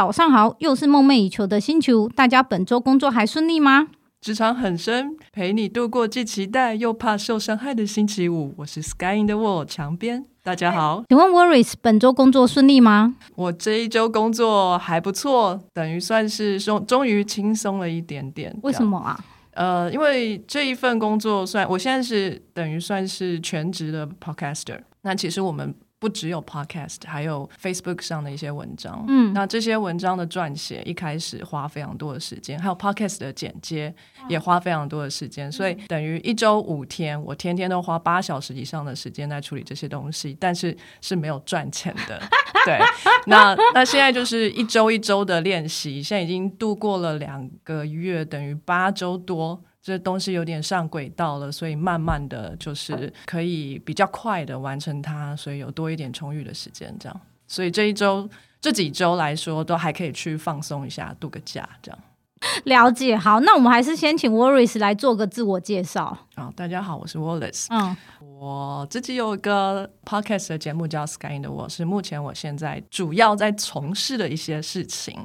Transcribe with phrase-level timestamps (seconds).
[0.00, 3.88] 早上好，又是梦寐以求的星期五，大家本周工作还顺利吗？
[4.22, 8.54] 职场很深，陪你度过既期待又怕受伤害的星期五。
[8.56, 11.04] 我是 Sky in the World 墙边，大家好。
[11.06, 13.14] 请问 Worries 本周工作顺利吗？
[13.34, 18.58] 我这一周工作还不错，等于算是终终于轻松了一点点。
[18.62, 19.22] 为什么啊？
[19.52, 24.80] 呃，因为这一份工作算我现在是等于算是全职的 Podcaster。
[25.02, 25.74] 那其实我们。
[26.00, 29.04] 不只有 Podcast，还有 Facebook 上的一些文章。
[29.06, 33.94] 嗯，那这些文章的撰写一开始花非常多的时间，还有 Podcast 的剪接
[34.26, 42.18] 也花非常多的时间，所以等于一周五天，我天天都花八小时以上的时间在处理这些东西，但是是没有赚钱的。
[42.64, 42.78] 对，
[43.28, 49.62] 那那现在就是一周一周的练习，现在已经度过了两个月，等于八周多。
[49.82, 57.20] 这东西有点上轨道了，所以慢慢的就是可以比较快的完成它，所以有多一点充裕的时间，这样。
[57.46, 58.28] 所以这一周
[58.60, 61.98] 这几周来说，都还可以去放松一下，度个假，这样。
[62.64, 66.16] 了解，好，那我们还是先请 Worries 来做个自我介绍。
[66.34, 67.66] 好，大家好，我是 Wallace。
[67.68, 75.18] 嗯，我自己有一个 podcast 的节目叫 Sky in the World，是目前我现在主要在从事的一些事情。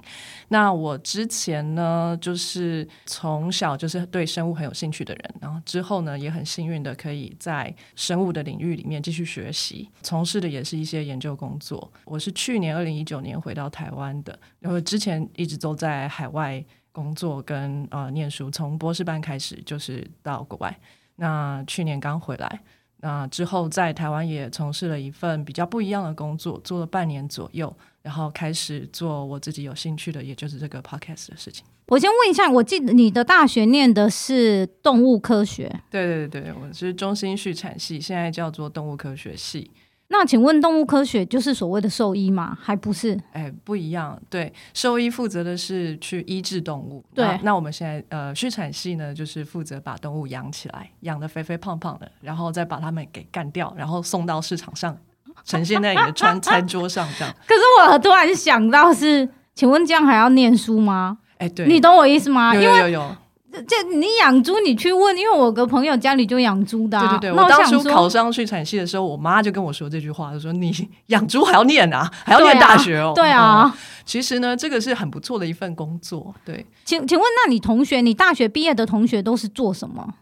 [0.50, 11.90] 那我之前呢，就是从小就是对生物很有兴趣的人，然后之后呢，也很幸运的可以在生物的领域里面继续学习，从事的也是一些研究工作。
[12.04, 16.64] 我是去年二零一九年回到台湾的，然后之前一直都在海外
[16.96, 20.80] 工作跟呃念书，从博士班开始就是到国外。
[21.18, 22.62] 那去年刚回来，
[23.02, 31.66] 那之后在台湾也从事了一份比较不一样的工作，做了半年左右，然后开始做我自己有兴趣的，也就是这个 podcast 的事情。
[31.88, 35.70] 我先问一下，我记得你的大学念的是动物科学？
[35.92, 39.70] 对对对，我是中心畜产系，现在叫做动物科学系。
[40.08, 42.56] 那请问动物科学就是所谓的兽医吗？
[42.62, 43.20] 还不是？
[43.34, 44.20] 哎，不一样。
[44.30, 47.04] 对，兽医负责的是去医治动物。
[47.14, 54.96] 对，那，那我们现在呃，畜产系呢，就是负责把动物养起来，养得肥肥胖胖的，然后再把它们给干掉，然后送到市场上，
[55.44, 57.34] 呈现在你的餐餐桌上这样。
[57.48, 57.62] 可是
[57.92, 61.18] 我突然想到是，请问这样还要念书吗？
[61.40, 62.54] 哎，对，你懂我意思吗？
[62.54, 63.16] 有有有有。
[63.64, 67.18] 这你养猪，你去问，因为我有个朋友家里就养猪的、啊。
[67.18, 70.72] 对对对，我，我当初考上去产系的时候，我妈就跟我说这句话，就说你
[71.08, 73.14] 养猪还要念啊，还要念大学哦。
[73.16, 76.34] 对啊，嗯、其实呢，这个是很不错的一份工作。
[76.44, 80.16] 对，请请问，那你同学，你大学毕业的同学都是做什么？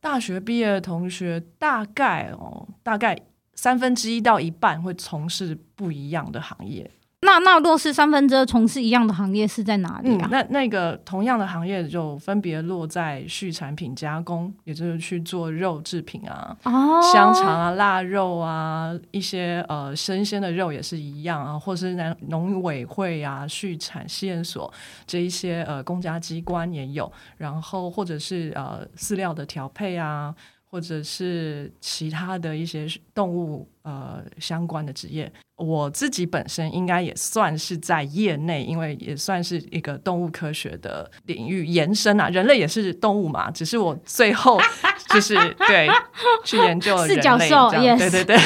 [0.00, 3.18] 大学毕业的同学大概哦，大概
[3.54, 6.88] 三分之一到一半会从事不一样的行业。
[7.22, 10.28] 那那若是三分之二从事一样的行业是在哪里啊？
[10.28, 24.72] 嗯、那那个同样的行业就分别落在畜产品加工，也就是去做肉制品啊，哦、香肠啊、腊肉啊，一些呃生鲜的肉也是一样啊，或是农农委会啊、畜产试验所
[25.06, 30.34] 这一些呃公家机关也有，然后或者是呃饲料的调配啊。
[30.76, 42.28] 或者是其他的一些动物呃相关的职业，我自己本身应该也算是在业内，因为也算是一个动物科学的领域延伸啊。
[42.28, 44.60] 人类也是动物嘛，只是我最后
[45.08, 45.34] 就是
[45.66, 45.88] 对
[46.44, 47.96] 去研究了人类角兽，yes.
[47.96, 48.36] 对对对。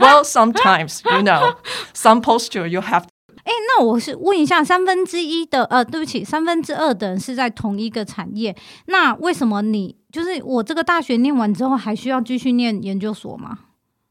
[0.00, 1.54] Well, sometimes you know
[1.94, 3.04] some posture you have.
[3.50, 8.54] 哎，那我是问一下，三分之一的呃，对不起，三分之二的人是在同一个产业，
[8.86, 13.58] 那为什么你就是我这个大学念完之后还需要继续念研究所吗？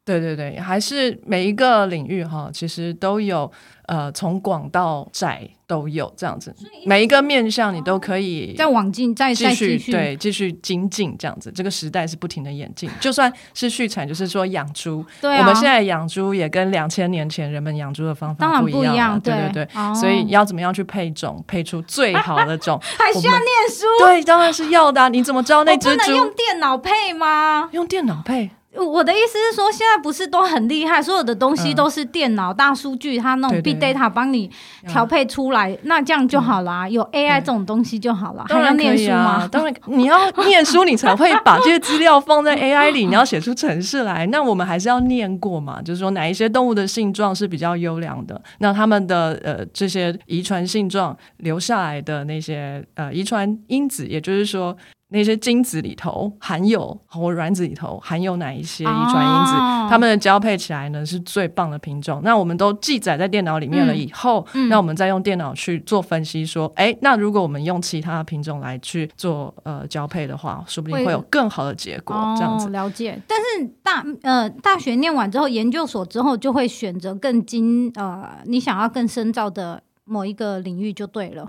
[0.04, 3.50] 对对对，还是每一个领域哈，其实都有
[3.90, 6.54] 呃，从广到窄都有这样子，
[6.86, 11.52] 每一个面向你都可以再往进，再继续对，继续精进这样子。
[11.52, 23.86] 这个时代是不停的演进，就算是畜产，就是说养猪，对啊，我们现在养猪也跟两千年前人们养猪的方法不一样，对对对，对，所以要怎么样去配种，配出最好的种， 还需要念书？
[24.06, 25.10] 对，当然是要的啊。
[25.10, 26.12] 你怎么知道那只猪？
[26.12, 27.70] 用电脑配吗？
[27.72, 28.52] 用电脑配。
[28.80, 34.50] 我的意思是说，现在不是都很厉害，所有的东西都是电脑、嗯、大数据，它那种 big data 帮你
[34.88, 36.92] 调配出来，那这样就好啦、嗯。
[36.92, 38.46] 有 AI 这种东西就好了。
[38.50, 39.48] 还要念书吗？
[39.52, 44.26] 当然，你要念书，你才会把这些资料放在 AI 里，你要写出程式来。
[44.28, 45.82] 那我们还是要念过嘛？
[45.82, 48.42] 就是说，哪一些动物的性状是比较优良的？
[48.60, 54.76] 那他们的呃这些遗传性状留下来的那些呃遗传因子，也就是说。
[55.10, 59.54] 那些精子里头含有，或卵子里头含有哪一些遗传因子，
[59.90, 60.00] 它、oh.
[60.00, 62.22] 们的交配起来呢是最棒的品种。
[62.24, 72.16] 那我们都记载在电脑里面了以后，嗯、那我们再用电脑去做分析，说，哎、嗯，那如果我们用其他的品种来去做呃交配的话，说不定会有更好的结果。
[72.38, 73.20] 这样子、哦、了解。
[73.28, 79.82] 但是大呃大学念完之后，研究所之后就会选择更精呃你想要更深造的。
[80.12, 81.48] 某一个领域就对了。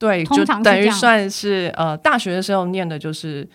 [0.00, 3.48] 对，就等于算是呃，大学的时候念的就是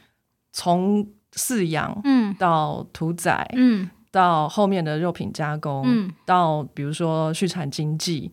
[0.53, 8.31] 从饲养，嗯，到屠宰，嗯，到后面的肉品加工，嗯，到比如说畜产经济。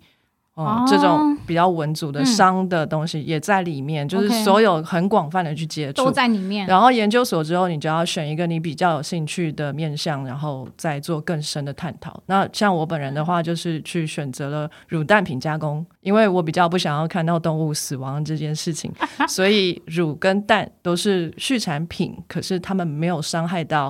[0.55, 6.05] 哦，这种比较文组的商的东西也在里面，嗯、就是所有很广泛的去接触。
[6.05, 6.67] 都在里面。
[6.67, 12.23] 然后研究所之后，你就要选一个你比较有兴趣的面向，然后再做更深的探讨。
[12.27, 18.93] 那像我本人的话，就是去选择了乳蛋品加工，因为我比较不想要看到动物死亡这件事情，
[19.27, 23.87] 所以乳跟蛋都是畜产品，可是他们没有伤害到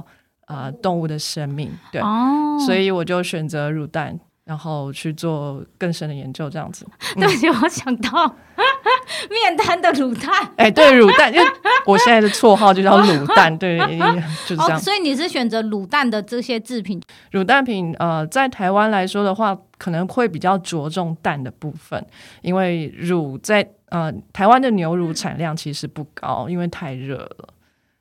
[0.46, 4.20] 啊、呃、动物的生命，对，哦、所以我就选择乳蛋。
[4.44, 6.84] 然后去做更深的研究，这样子。
[7.14, 8.26] 对不起，我想到
[9.30, 10.50] 面摊的卤蛋。
[10.56, 11.46] 哎，对，卤蛋，因为
[11.86, 14.78] 我现在的绰号就叫卤蛋，对，就是这样。
[14.78, 17.00] 所以你是选择卤蛋的这些制品？
[17.32, 22.04] 卤蛋品，呃，在台湾来说的话，可能会比较着重蛋的部分，
[22.40, 27.48] 因为乳在呃台湾的牛乳产量其实不高，因为太热了。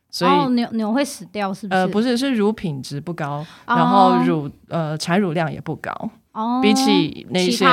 [0.10, 1.80] 所以、哦、牛牛会死掉，是不是？
[1.80, 6.10] 呃，不是，是乳品质不高，哦、然后乳呃产乳量也不高。
[6.34, 7.66] 哦，比起那些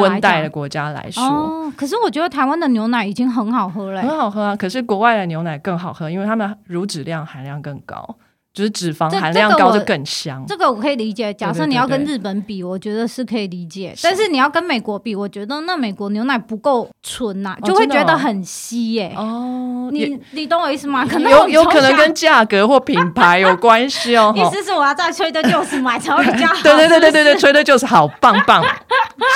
[0.00, 4.54] 温带的国家来说，哦，可是我觉得台湾的牛奶已经很好喝了，很好喝啊。
[4.54, 8.16] 可是国外的牛奶更好喝，因为他们乳脂量含量更高。
[8.56, 11.30] 就是脂肪含量高就更香，这个我可以理解。
[11.34, 13.94] 假设你要跟日本比，我觉得是可以理解。
[14.02, 19.12] 但是你要跟美国比，我觉得那美国牛奶不够纯呐，就会觉得很稀耶。
[19.14, 21.04] 哦，你你懂我意思吗？
[21.04, 24.32] 可能有有可能跟价格或品牌有关系哦。
[24.34, 26.54] 意思是我要在吹的就是买才会比较好。
[26.64, 28.64] 对对对对对对，吹的就是好棒棒，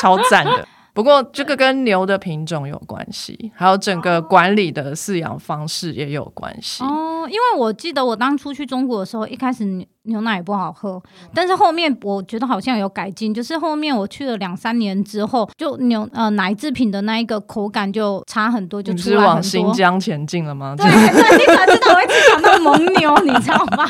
[0.00, 0.66] 超赞的。
[1.00, 6.84] 不过这个跟牛的品种有关系，还有整个管理的饲养方式也有关系。
[6.84, 9.86] 哦，因为我记得我当初去中国的时候，一开始。
[10.04, 11.00] 牛奶也不好喝，
[11.34, 19.36] 但是后面我觉得好像有改进，就是后面我去了两三年之后，就牛呃奶制品的那一个口感就差很多，就出来很多。
[19.36, 20.74] 你是往新疆前进了吗？
[20.74, 23.86] 对，你才知道我一直想到蒙牛，你知道吗？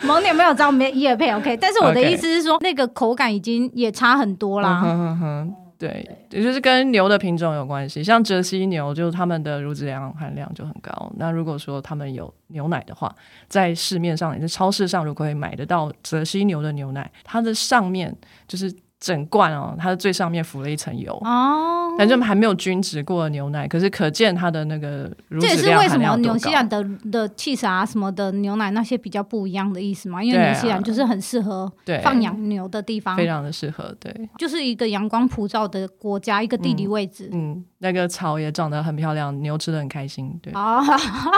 [0.00, 4.82] 蒙牛没有招没叶配 OK，但是我的意思是说.那个口感已经也差很多啦。
[4.86, 8.02] 嗯对，也就是跟牛的品种有关系。
[8.02, 11.12] 像泽西牛，就是它们的乳脂量含量就很高。
[11.16, 13.14] 那如果说他们有牛奶的话，
[13.48, 18.14] 在市面上，也是超市上，如果可以买得到泽西牛的牛奶，它的上面
[18.48, 18.74] 就是。
[19.00, 25.40] 整罐哦，它的最上面浮了一层油哦，反正还没有均值过的牛奶，可是可见它的那个乳。
[25.40, 30.22] 这也是为什么纽西兰的的起司啊什么的牛奶那些比较不一样的意思嘛？
[30.22, 31.70] 因为纽西兰就是很适合
[32.02, 37.28] 放养牛的地方，非常的适合，对，就是一个阳光普照的国家，一个地理位置。
[37.32, 40.52] 嗯，嗯，那个草也长得很漂亮，牛吃得很开心，对。
[40.54, 40.82] 哦，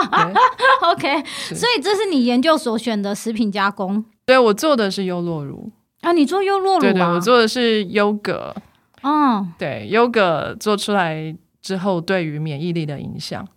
[0.93, 1.23] OK，
[1.53, 4.03] 所以这是你研究所选的食品加工？
[4.25, 5.71] 对，我做的是优酪乳。
[6.01, 6.79] 啊，你做优酪乳？
[6.81, 8.53] 对对，我做的是优格。
[9.01, 13.47] 哦，对，优格做出来之后，对于免疫力的影响。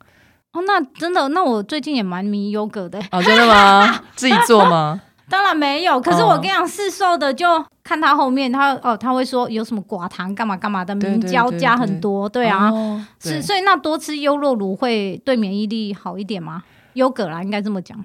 [0.52, 2.98] 哦，那真的，那我最近也蛮迷优格的。
[3.10, 4.02] 哦，真的吗？
[4.14, 5.00] 自己做吗？
[5.28, 5.98] 当然没有。
[6.00, 12.28] 可是我跟你讲，市售的就看他后面，他哦，他会说有什么寡糖干嘛干嘛的，明胶加很多。
[12.28, 12.70] 对啊，
[13.18, 16.62] 是，所以那多吃优酪乳会对免疫力好一点吗？
[16.92, 18.04] 优格啦，应该这么讲。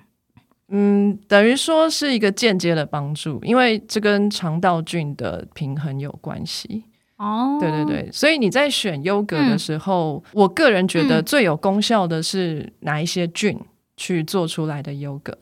[0.70, 6.86] 嗯，等于说是一个间接的帮助，因为这跟肠道菌的平衡有关系。
[7.18, 13.60] 哦，对对对，所以你在选优格的时候，嗯、我个人觉得最有功效的是哪一些菌
[13.98, 15.38] 去做出来的优格。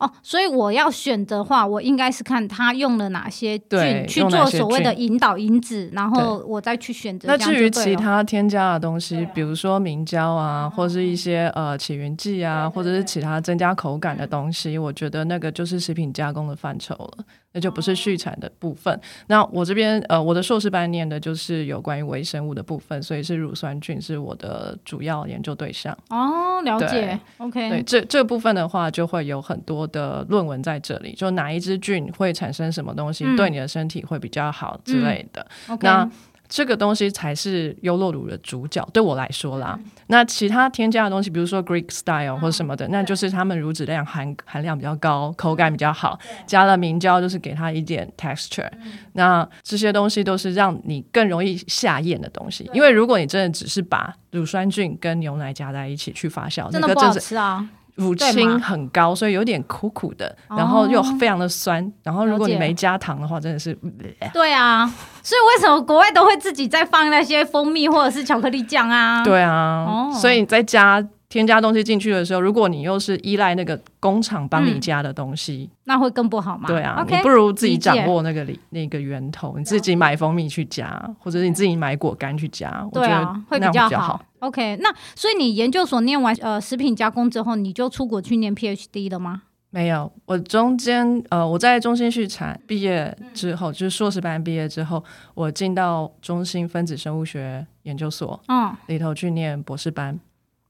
[0.00, 7.28] 哦，所以我要选的话，我应该是看他用了哪些菌去做所谓的引导因子，然后我再去选择。
[7.28, 17.24] 那至于其他添加的东西，比如说明胶啊，或是一些呃起云剂啊，或者是其他增加口感的东西，我觉得那个就是食品加工的范畴了。
[17.52, 19.00] 那就不是续产的部分。
[19.26, 25.96] 那我这边呃，我的硕士班念的就是有关于微生物的部分，所以是乳酸菌是我的主要研究对象。
[26.08, 26.88] 哦，了解。
[26.88, 35.46] 对 OK，对，这这部分的话，就会有很多的论文在这里，就哪一支菌会产生什么东西，嗯、对你的身体会比较好之类的。
[35.68, 36.10] 嗯、那 okay
[36.50, 39.78] 这个东西才是优酪乳的主角，对我来说啦。
[39.78, 48.68] 嗯、那其他添加的东西，比如说 Greek Style 或什么的，嗯、那就是他们乳脂量含含量比较高，口感比较好，嗯、加了明胶就是给它一点 texture。
[48.82, 57.68] 嗯、那这些东西都是让你更容易下咽的东西，嗯、因为如果你真的只是把乳酸菌跟牛奶加在一起去发酵，真的不好吃啊。
[57.96, 61.84] 乳清很高，所以有点苦苦的，然后又非常的酸。
[61.84, 63.76] 哦、然后如果你没加糖的话，真的是。
[64.32, 64.86] 对啊，
[65.22, 69.22] 所以为什么国外都会自己再放那些蜂蜜或者是巧克力酱啊？
[69.24, 76.66] 对啊，哦、所以你再加添加东西进去的时候，如果你又是依赖那个工厂帮你加的东西，嗯、那会更不好吗？
[76.66, 80.88] 对啊，Okay, 你不如自己掌握那个里那个源头，你自己买蜂蜜去加，
[81.20, 84.20] 或者是你自己买果干去加，对啊，我觉得会比较好。
[84.40, 89.42] OK，那所以你研究所念完呃食品加工之后，你就出国去念 PhD 了吗？
[89.70, 100.18] 没有，我中间呃我在中心畜产毕业之后，嗯、就是硕士班毕业之后，我进到中心分子生物学研究所，嗯，里头去念博士班。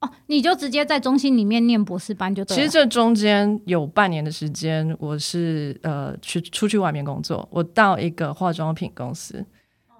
[0.00, 2.56] 哦，你就直接在中心里面念博士班就对了。
[2.56, 9.44] 其实这中间有半年的时间，我是呃去出去外面工作，我到一个化妆品公司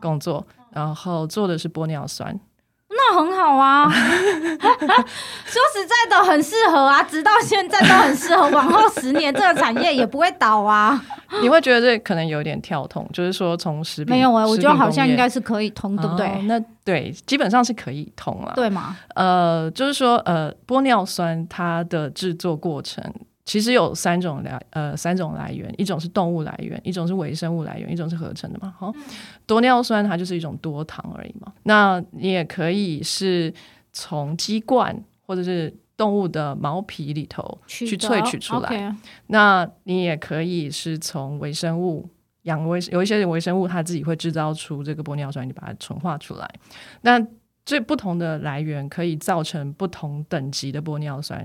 [0.00, 2.38] 工作，然后做的是玻尿酸。
[3.10, 11.00] 那很好啊， 说实在的，很适合啊，直到现在都很适合，往后十年这个产业也不会倒啊。
[11.42, 16.26] 你会觉得这可能有点跳通，就是说从食品没有啊、欸，我觉得好像应该是可以通，对不对？
[16.26, 18.96] 哦、那对，基本上是可以通了，对吗？
[19.14, 23.02] 呃，就是说呃，玻尿酸它的制作过程。
[23.50, 28.72] 其实有三种来，呃，三种来源，一种是动物来源，一种是微生物来源，一种是合成的嘛。
[28.78, 28.94] 好，
[29.44, 31.52] 多尿酸它就是一种多糖而已嘛。
[31.64, 33.52] 那你也可以是
[33.92, 38.96] 从鸡冠或者是动物的毛皮里头去萃取出来。
[39.26, 42.08] 那你也可以是从微生物
[42.42, 46.48] 养微有一些微生物它自己会制造出这个玻尿酸，你把它纯化出来。
[47.00, 47.20] 那
[47.64, 51.44] 这不同的来源可以造成不同等级的玻尿酸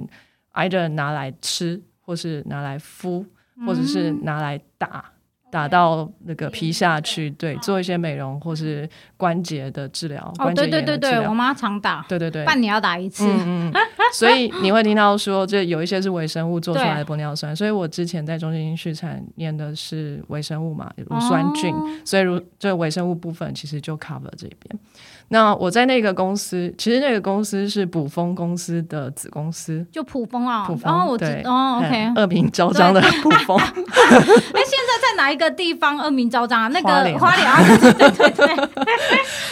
[0.53, 1.81] ，either 拿来吃。
[2.05, 3.25] 或是拿来敷，
[3.65, 5.14] 或者是拿来打，嗯、
[5.55, 10.33] 打到那个皮下去，对，做一些美容或是关节的治疗。
[10.37, 13.25] 哦，对对对对，我妈常打，对对对，半年要打一次。
[13.25, 13.73] 嗯嗯，
[14.11, 17.55] 所以你会听到说，这有一些是微生物做出来的玻尿酸。
[17.55, 24.77] 所以我之前在中心畜产念的是微生物嘛，乳酸菌，哦、所以乳这微生物部分其实就 cover 这边。
[25.29, 31.15] 那我在那个公司，其实那个公司是普蜂公司的子公司，就普蜂啊，普蜂，哦，我
[31.49, 33.57] 哦，OK， 恶名昭彰的普蜂。
[33.57, 36.67] 哎，现在在哪一个地方恶名昭彰啊？
[36.69, 38.65] 那个花莲啊， 对对对对，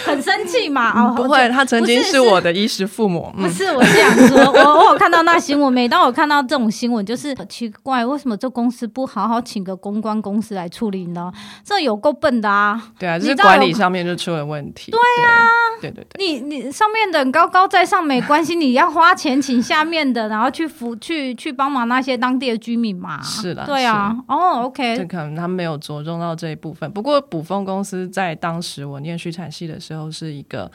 [0.06, 0.92] 很生气嘛？
[0.96, 3.34] 哦，不会，他曾经是我的衣食父母。
[3.38, 11.32] 不是我这样说，我我有看到那新闻，每当我看到这种新闻，就是奇怪，为什么这公司不好好请个公关公司来处理呢？
[11.64, 12.82] 这有够笨的啊！
[13.00, 14.92] 对啊，就是管理上面就出了问题。
[14.92, 15.48] 对啊。
[15.82, 23.22] 对对对，你你上面的人高高在上没关系，你要花钱请下面的，然后去扶去去帮忙那些当地的居民嘛。
[23.22, 26.90] 是的，对啊，哦，OK，这可能他没有着重到这一部分。
[26.92, 30.72] 不过卜蜂公司在当时我念畜产系的时候是一个。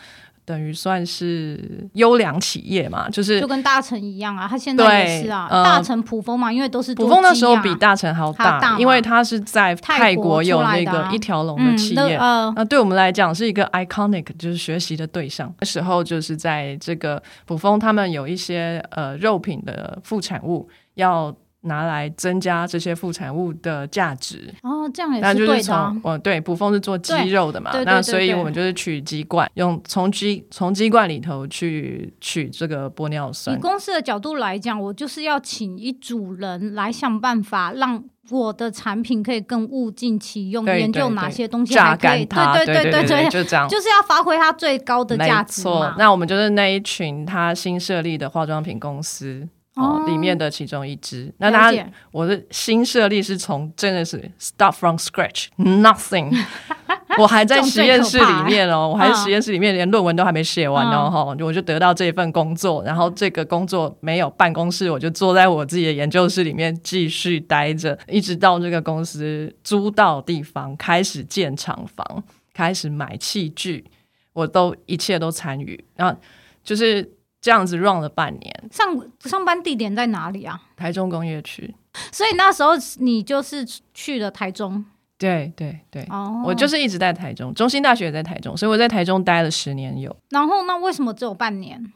[0.48, 15.54] 等于算是优良企业嘛，就是就跟大成一样啊，他现在也是啊，呃、大成卜蜂嘛，因为都是、啊、卜蜂的时候比大成还要大，大因为它是在泰国有那个一条龙的企业，啊嗯、呃，那对我们来讲是一个 iconic，就是学习的对象。
[15.60, 21.36] 那时候就是在这个卜蜂，他们有一些呃肉品的副产物要。
[21.62, 25.96] 拿来增加这些副产物的价值哦，这样也是对的、啊。
[26.04, 33.56] 哦，对，补蜂是做鸡肉的嘛，那所以我们就是取鸡冠，用从鸡从鸡冠里头去取这个玻尿酸。
[33.56, 45.94] 以公司的角度来讲，我就是要请一组人来想办法，让我的产品可以更物尽其用，研究哪些东西还可以，对对对对，就这样，就是要发挥它最高的价值没错。
[45.98, 49.48] 那我们就是那一群他新设立的化妆品公司。
[49.78, 51.86] 哦，里面的其中一支，那他解。
[52.10, 56.36] 我的新设立是从真的是 start from scratch nothing，
[57.16, 73.84] 我还在实验室里面哦，我还在实验室里面，连论文都还没写完哦，哈、嗯，我就得到这份工作，然后这个工作没有办公室，我就坐在我自己的研究室里面继续待着，一直到这个公司租到地方，开始建厂房，开始买器具，
[74.32, 76.18] 我都一切都参与，然后
[76.64, 77.12] 就是。
[77.40, 78.68] 这样子 run 了半年。
[78.70, 78.86] 上
[79.20, 80.60] 上班地点在哪里啊？
[80.76, 81.74] 台中工业区。
[82.12, 84.84] 所以那时候你就是去了台中。
[85.16, 86.06] 对对对。
[86.10, 86.42] 哦。
[86.46, 90.14] 我就是一直在台中，中兴大学也在台中，所以我在台中待了十年有。
[90.30, 91.92] 然后那为什么只有半年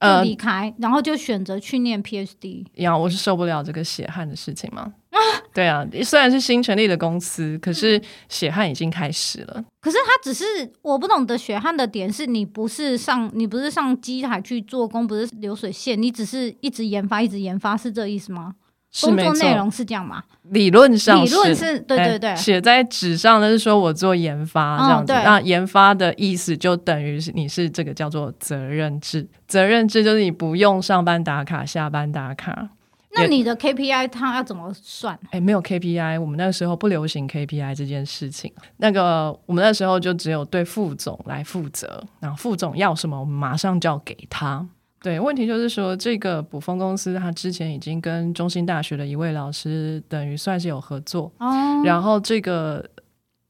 [0.00, 2.64] 就离开，呃、然后就选择去念 PhD？
[2.74, 4.92] 呀，我是受不了这个血汗的事情吗？
[5.52, 9.64] 对啊，虽然是新成立的公司，可是血汗已经开始了。
[9.80, 10.44] 可是他只是
[10.82, 18.54] 我不懂得血汗的点是，你不是上你不是上机台去做工，不是流水线，你只是一直研发，一直研发，是这意思吗？
[19.02, 20.22] 工作内容是这样吗？
[20.50, 25.12] 理论上，理论是对对对，写在纸上的是说我做研发这样子。
[25.12, 32.70] 那研发的意思就等于是你是这个叫做责任制，责任制就是你不用上班打卡，下班打卡。
[33.10, 35.18] 那你的 KPI 它要怎么算？
[35.30, 38.52] 哎，没有 KPI，我们那个时候不流行 KPI 这件事情。
[38.76, 44.66] 那个我们那时候就只有对副总来负责，然后副总要什么，我们马上就要给他。
[45.00, 52.84] 对，问题就是说，这个卜蜂公司它之前已经跟中心大学的一位老师等于算是有合作，哦、然后这个。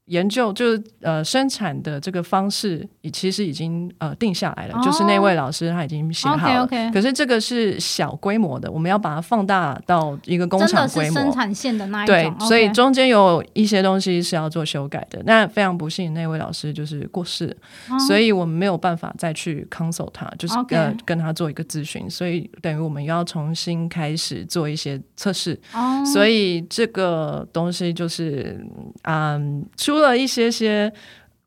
[0.09, 6.67] 研究就是呃生产的这个方式，其实已经呃定下来了，哦、就是那位老师他已经写好了。
[6.67, 12.15] Okay, okay 可是这个是小规模的，我们要把它放大到一个工厂规模，生产线的那一种。
[12.15, 15.21] 对所以中间有一些东西是要做修改的。
[15.25, 17.55] 那非常不幸，那位老师就是过世，
[17.91, 22.09] 哦、所以我们没有办法再去 consult 他，就是呃 Okay 跟他做一个咨询。
[22.09, 25.59] 所以等于我们要重新开始做一些测试。
[25.75, 28.59] 哦、所以这个东西就是
[29.03, 29.98] 嗯出。
[29.99, 30.91] 出了一些些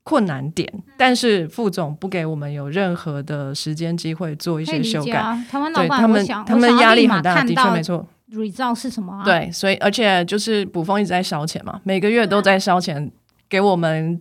[0.03, 5.15] 困难点，但是副总不给我们有任何的时间机会做一些修改。
[5.15, 8.07] 啊、他们老板，他们他们压力很大，的确没错。
[8.33, 9.25] result 是什么、啊？
[9.25, 13.11] 对，所以而且就是补风一直在烧钱嘛，每个月都在烧钱
[13.49, 14.21] 给我们。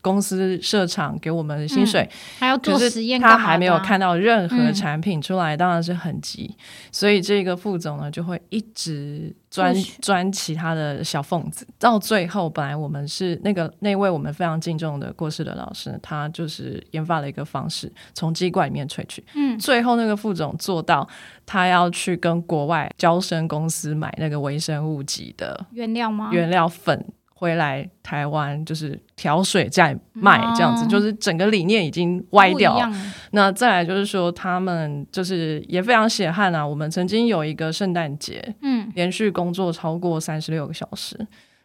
[0.00, 6.56] 公司设厂给我们的薪水，嗯、还要做实验，他还没有看到任何产品出来，嗯、当然是很急。
[6.90, 11.66] 所以这个副总呢，就会一直钻钻其他的小缝子。
[11.78, 19.22] 到最后，本来我们是那个那位我们非常敬重的过世的老师，他就是研发了一个方式，从鸡冠里面萃取。
[19.34, 21.06] 嗯，最后那个副总做到，
[21.44, 26.30] 他要去跟国外交生公司买那个微生物级的原料吗？
[26.32, 27.04] 原料粉。
[27.38, 32.90] 回来台湾就是调水再卖这样子，哦、就是整个理念已经歪掉了。
[33.32, 36.66] 那再来就是说，他们就是也非常血汗啊。
[36.66, 41.14] 我们曾经有一个圣诞节，嗯，连续工作超过三十六个小时，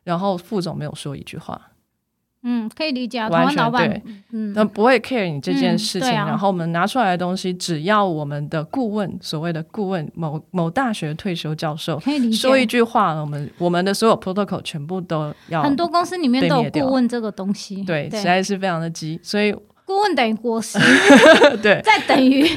[0.03, 1.70] 然后副总没有说一句话。
[2.43, 3.19] 嗯，可以理解。
[3.27, 6.09] 完全老板对，嗯，那不会 care 你这件事情。
[6.09, 12.35] 嗯啊、然后我们拿出来的东西，只要我们的顾问，所谓的顾问，某某大学退休教授，可以理解。
[12.37, 15.61] 说一句话，我们我们的所有 protocol 全部都要。
[15.63, 19.55] 很多公司里面都有顾问这个东西，对，对实在是非常的急，所以。
[19.91, 20.79] 顾问等于过失，
[21.61, 22.47] 对，再等于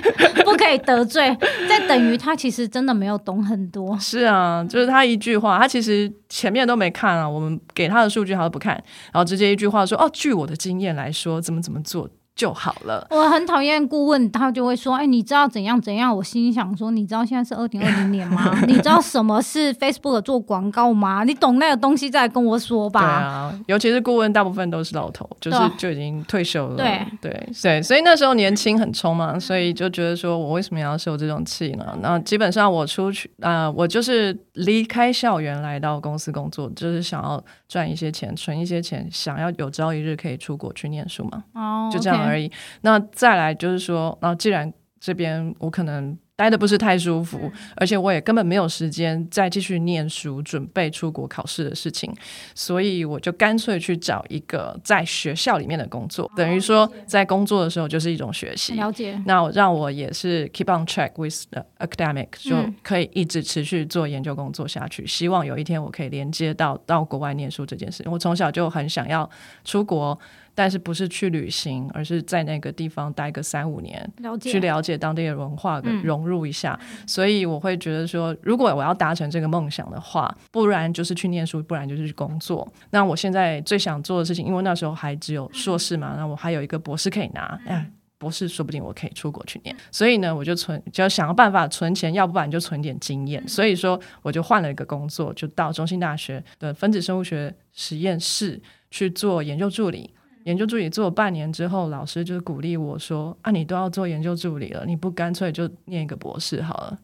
[0.45, 1.37] 不可以得罪，
[1.69, 3.99] 再等于他其实真的没有懂很多。
[3.99, 8.73] 是啊，就是他一句话，他其实前面都没看啊，我们给他的数据他都不看，
[9.13, 13.07] 然后直接一句话说：“哦，据我的经验来说，怎么怎么做。”就好了。
[13.11, 18.53] 我很讨厌顾问，他就会说：“哎、欸，你知道怎样怎样？”我心里想说：“你知道现在是二零二零年吗？
[18.67, 21.23] 你知道什么是 Facebook 做广告吗？
[21.25, 26.77] 你懂那个东西再跟我说吧。”对啊，尤其是顾问，大部分都是老头，就是就已经退休了。
[26.77, 31.97] 对对对，所以那时候年轻很冲嘛，所以就觉得说我为什么要受这种气呢？
[32.03, 41.45] 那基本上我出去啊、呃，我就是离开校园来到公司工作，就是想要赚一些钱，存一些钱，想要有朝一日可以出国去念书嘛。
[41.55, 42.24] 哦，就这样。
[42.25, 42.51] 而已。
[42.81, 52.13] 那再来就是说，那既然这边我可能待的不是太舒服，而且我也根本没有时间再继续念书，准备出国考试的事情，
[52.57, 58.75] 所以我就干脆去找一个在学校里面的工作，等于说在工作的时候就是一种学习。
[58.75, 59.17] 了解。
[59.27, 65.07] 那我让我也是 keep on track with the academic，就可以一直持续做研究工作下去。
[65.07, 68.03] 希望有一天我可以连接到到国外念书这件事。
[68.07, 69.29] 我从小就很想要
[69.65, 70.19] 出国。
[70.55, 76.79] 但是不是去旅行，而是在那个地方待个三五年，了解，去了解当地的文化，融入一下。
[76.81, 82.67] 嗯、所以我会觉得说，如果我要达成这个梦想的话，不然就是去念书，不然就是去工作。
[82.91, 87.61] 那我现在最想做的事情，因为那时候还只有硕士嘛，那我还有一个博士可以拿。
[87.67, 89.77] 哎，博士说不定我可以出国去念。
[89.91, 93.47] 所以呢，我就存，就要想个办法存钱，要不然就存点经验。
[93.49, 100.11] 所以说，我就换了一个工作，就到中兴大学的分子生物学实验室去做研究助理。
[100.45, 106.99] 研究助理做半年之后，老师就鼓励我说：“啊，你都要做研究助理了，你不干脆就念一个博士好了？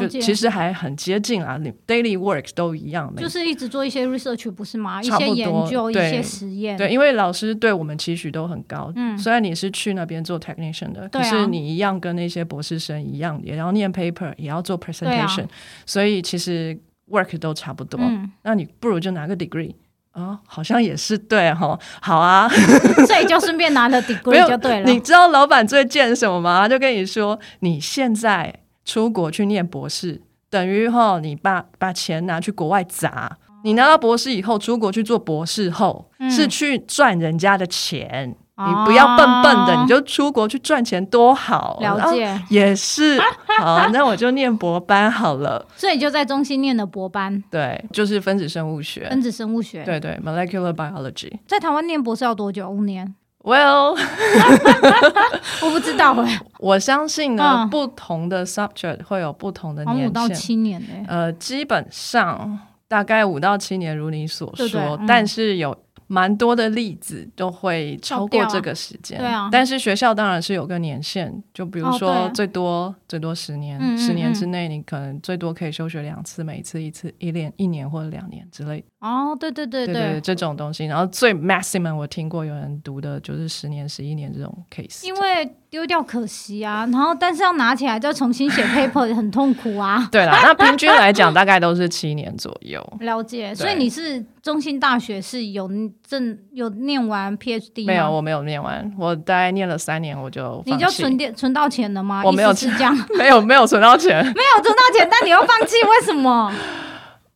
[0.00, 5.00] 就其实还很接近啊，你 daily work 都一样，就是一直做一些 research 不是吗？
[5.00, 6.76] 一些研究，对一些实验。
[6.76, 8.92] 对，因为老师对我们期许都很高。
[8.96, 15.48] 嗯，虽然你是去那边做 technician 的，可是你一样跟那些博士生一样，也要念 paper，也要做 presentation，啊，
[15.86, 16.76] 所以其实
[17.08, 18.00] work 都差不多。
[18.02, 19.72] 嗯，那你不如就拿个 degree。
[20.16, 22.48] 哦，好像也是对哈，好啊，
[23.06, 24.90] 所以就顺便拿了 degree 就对了。
[24.90, 26.66] 你知道老板最贱什么吗？
[26.66, 33.36] 就跟你说，你现在出国去念博士，等于哈，你把把钱拿去国外砸。
[33.62, 38.36] 你拿到博士以后，出国去做博士后，嗯、是去赚人家的钱。
[38.58, 41.76] 你不要笨笨的，哦、你就出国去赚钱多好。
[41.82, 43.20] 了解，也是
[43.60, 45.62] 好，那我就念博班好了。
[45.76, 49.06] 所以就在中心念的博班，对，就是分子生物学。
[49.10, 51.30] 分子生物学，对对，molecular biology。
[51.46, 52.70] 在台湾念博士要多久？
[52.70, 53.14] 五年
[53.44, 53.94] ？Well，
[55.62, 56.40] 我不知道哎。
[56.58, 60.08] 我相信呢，嗯、不同的 subject 会有不同的年限。
[60.08, 60.86] 五到七年呢？
[61.08, 65.76] 呃，基本上大概五到七年，如你所说，对对嗯、但是有。
[66.06, 69.18] 蛮多的例子都会超过这个时间。
[69.18, 78.84] 对啊，但是学校当然是有个年限，就比如说最多、哦、最多十年，嗯嗯嗯十年之内你可能最多可以休学两次，每次一次一年一年或者两年之类。
[79.00, 80.86] 哦，对对对对，对，对，这种东西。
[80.86, 85.06] 然后最 maximum 我听过有人读的就是十年、十一年这种 case。
[85.06, 90.08] 因为丢掉可惜啊，然后但是要拿起来再重新写 paper 很痛苦啊。
[90.10, 92.80] 对啦，那平均来讲大概都是七年左右。
[93.00, 95.68] 了解，所以你是中兴大学是有
[96.08, 97.84] 正有念完 PhD？
[97.84, 102.22] 没有，我没有念完，我大概念了三年我就你就存点存到钱了吗？
[102.24, 106.52] 我没有是这样， 没有没有存到钱，没有存到钱，但你又放弃，为什么？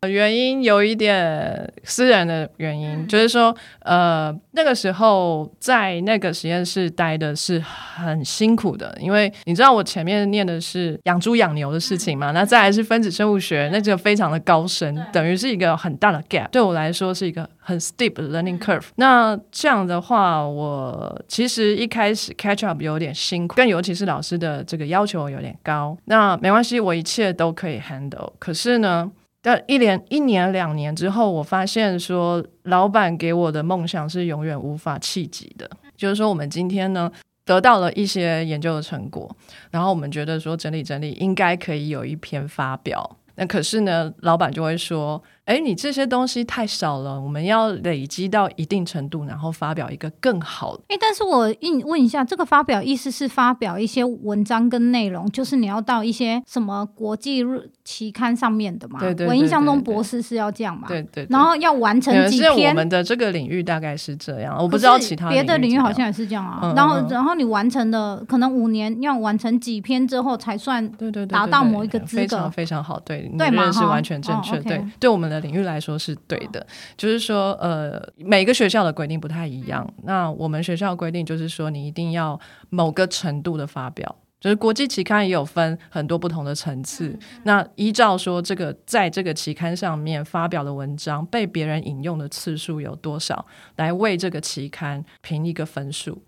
[0.09, 18.81] 原因有一点私人的原因，嗯、就是说，呃，那个时候在那个实验室待的是很辛苦的，因为你知道我前面念的是养猪养牛的事情嘛，嗯、那再来是分子生物学，那就非常的高深，等于是一个很大的 gap，对我来说是一个很 steep learning curve。
[18.81, 25.95] 嗯、那这样的话，我其实一开始 catch up 有点辛苦，更尤其是老师的这个要求有点高。
[26.07, 28.33] 那没关系，我一切都可以 handle。
[28.39, 29.11] 可是呢，
[29.43, 35.71] 但一连、一年、两年之后，我发现说，老板给我的梦想是永远无法企及的。
[35.97, 37.11] 就是说，我们今天呢，
[37.45, 39.35] 得到了一些研究的成果，
[39.71, 43.17] 然后我们觉得说，整理整理，应该可以有一篇发表。
[43.37, 45.23] 那可是呢，老板就会说。
[45.51, 50.85] 哎，你这些东西太少了，我们要累积到一定程度，然后发表一个更好的。
[50.87, 57.45] 哎，但是我问问一下，这个发表意思是发表一些文章跟内容，就是你要到一些什么国际
[57.83, 59.01] 期刊上面的嘛？
[59.01, 59.29] 对对，对，对，对，对。
[59.29, 60.87] 我印象中博士是要这样嘛？
[60.87, 61.27] 对，对对。
[61.29, 62.71] 然后要完成几篇。
[62.71, 66.61] 我们的这个领域大概是这样，我不知道其他别的领域好像也是这样啊。
[66.63, 73.73] 嗯、然后，然后你完成的可能五年要完成几篇之后才算对对达到某一个资格，非常非常好，对对嘛？
[73.73, 76.17] 是完全正确，对对我们的领域来说是。
[76.29, 76.65] 对的，
[76.97, 79.85] 就是说，呃，每个学校的规定不太一样。
[80.05, 87.19] 那我们学校规定就是说，你一定要某个程度的发表，就是国际期刊也有分很多不同的层次。
[87.45, 93.45] 那依照说，这个在这个期刊上面发表的文章被别人引用的次数有多少，
[93.77, 96.23] 来为这个期刊评一个分数。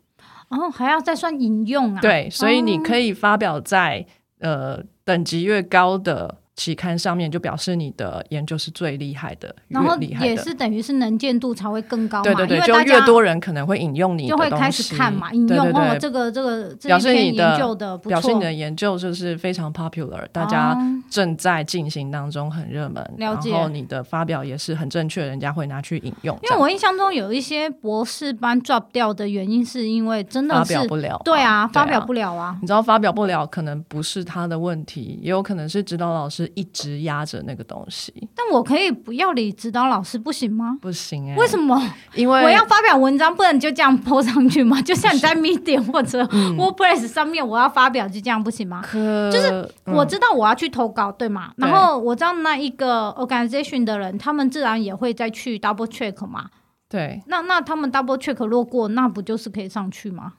[0.48, 2.00] 哦，还要再算引用啊？
[2.00, 4.04] 对，所以你可以发表在
[4.40, 6.41] 呃等级越高的。
[6.54, 12.24] 期刊上面就表示你的研究是最厉害的，然后也是等于是能见度才会更高嘛。
[12.24, 20.76] 对对对，就越多人可能会引用你就会开始看嘛，引用哦，这个这个表示你的研究的表示你的研究就是非常 popular，大家
[21.10, 23.50] 正在进行当中很热门，了解。
[23.50, 26.38] 然后你的发表也是很正确，人家会拿去引用。
[26.42, 31.20] 因为我印象中有一些博士班 drop 掉的原因，是因为真的发表不了。
[31.24, 32.58] 对啊，发表不了啊。
[32.60, 37.22] 你知道发表不了，可能不是他的问题，也有可能是指导老师一直压。
[37.24, 40.76] 着那个东西，但我可以不要理指导老师不行吗？
[40.80, 41.80] 不行哎、欸，为什么？
[42.14, 44.82] 因为我要发表文章，不能就这样 po 上去吗？
[44.82, 48.82] 就像你在 Medium 或者 WordPress 上面，我要发表就这样不行吗？
[48.84, 51.52] 可就是我知道我要去投稿，对吗？
[51.56, 56.50] 然后我知道那一个 organization 的人，他们自然也会再去 double check 嘛。
[56.88, 60.32] 对，那那他们 double check 落过，那不就是可以上去吗？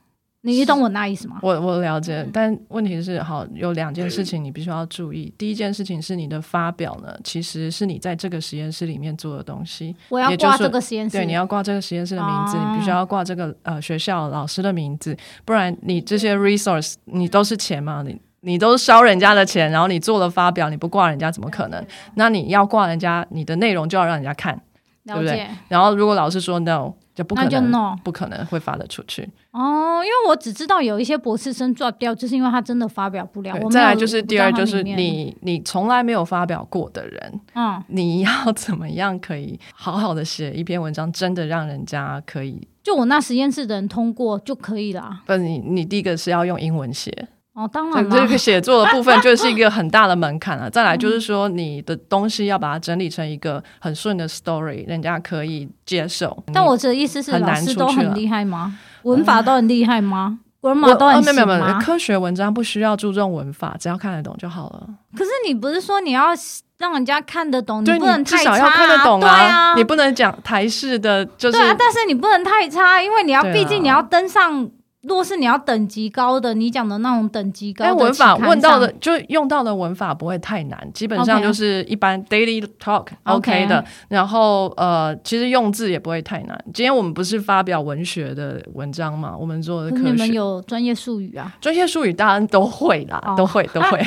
[0.46, 1.38] 你懂我那意思吗？
[1.40, 5.32] 我我了解，但问题是，好，有两件事情你必须要注意。
[5.38, 9.96] 第一件事情是你的发表呢，其实是你在这个实验室里面做的东西。
[10.10, 21.82] 我要挂这个实验室，对，你要挂这个实验室的名字，你必须要挂这个呃学校老师的名字，不然你这些 resource 你都是钱嘛，你你都是烧人家的钱，然后你做了发表，你不挂人家怎么可能？
[22.16, 24.60] 那你要挂人家，你的内容就要让人家看，
[25.06, 25.48] 对不对？
[25.68, 26.92] 然后如果老师说 no。
[27.14, 27.96] 就不可能，no.
[28.02, 29.22] 不可能会发得出去
[29.52, 30.02] 哦。
[30.02, 33.56] 因为我只知道有一些博士生 drop 掉，就是因为他真的发表不了。
[33.62, 42.66] 我再来就是第二，就是你你从来没有发表过的人，嗯，你要怎么样可以好好的写一篇文章，真的让人家可以？
[42.82, 45.22] 就我那实验室的人通过就可以了。
[45.24, 47.28] 不，你你第一个是要用英文写。
[47.54, 50.68] 哦，当然了，这个写作的部分就是一个很大的门槛了。
[50.68, 56.36] 再来 就是说，你的东西要把它整理成一个很顺的 story，人家可以接受。
[56.52, 58.76] 但我这意思是，老师都很厉害吗？
[59.02, 60.40] 文法都很厉害吗？
[60.62, 61.80] 文法都很厉害吗？
[61.80, 64.88] 科学文章不需要注重文法，只要看得懂就好了。
[65.16, 66.30] 可是你不是说你要
[66.78, 69.74] 让人家看得懂，你不能太差，至少要看得懂啊！
[69.76, 74.68] 你不能讲台式的，就是对啊，但是你不能太差，因为你要，毕竟你要登上。
[75.06, 83.84] 如果是你要等级高的，你讲的那种等级高的，文法问到的就用到的文法不会太难，基本上就是一般 daily talk OK 的。
[84.08, 86.58] 然后呃，其实用字也不会太难。
[86.72, 89.36] 今天我们不是发表文学的文章嘛？
[89.36, 91.54] 我们做的科学，你们有专业术语啊？
[91.60, 93.36] 专业术语当然都会啦，oh.
[93.36, 94.02] 都会都会，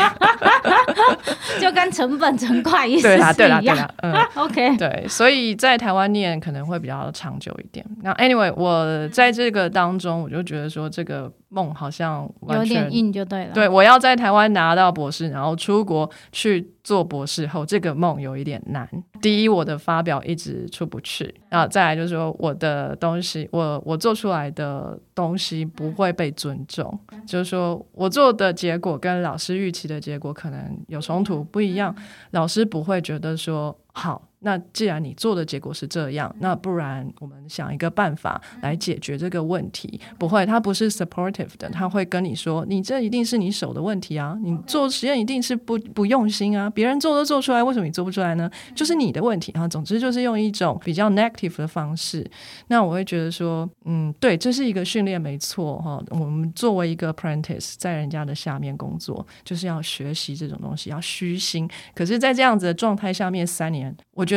[1.62, 3.34] 就跟成本成块意思 是一样。
[3.36, 7.86] 对啦对啦对啦，嗯， OK，对，所以在台湾念可能会比较长久一点。
[8.02, 10.87] 那 anyway，我在这个当中，我就觉得说。
[10.90, 13.54] 这个梦好像完全有点硬，就对了。
[13.54, 18.88] 对，我要在台湾拿到博士，然后出国去做博士后，这个梦有一点难。
[19.22, 31.96] 第一，我的发表一直出不去，然后再来就是说，我的东西，我我做出来的东西不会被尊重，就是说我做的结果跟老师预期的结果可能有冲突，不一样，
[32.32, 34.27] 老师不会觉得说好。
[34.48, 40.00] 那既然你做的结果是这样，那不然我们想一个办法来解决这个问题。
[40.18, 48.50] 不会，他不是 supportive 的，他会跟你说：“你这一定是你手的问题啊，你做实验一定是不不用心啊，别人做都做出来，为什么你做不出来呢？
[48.74, 52.26] 就是你的问题啊。”总之就是用一种比较 negative 的方式。
[52.68, 56.02] 那我会觉得说，嗯，对，这是一个训练，没错哈。
[56.12, 61.70] 我们作为一个 apprentice，在人家的下面工作，就是要学习这种东西，要虚心。
[61.94, 64.28] 可是，在这样子的状态下面，三年，我。
[64.28, 64.37] 觉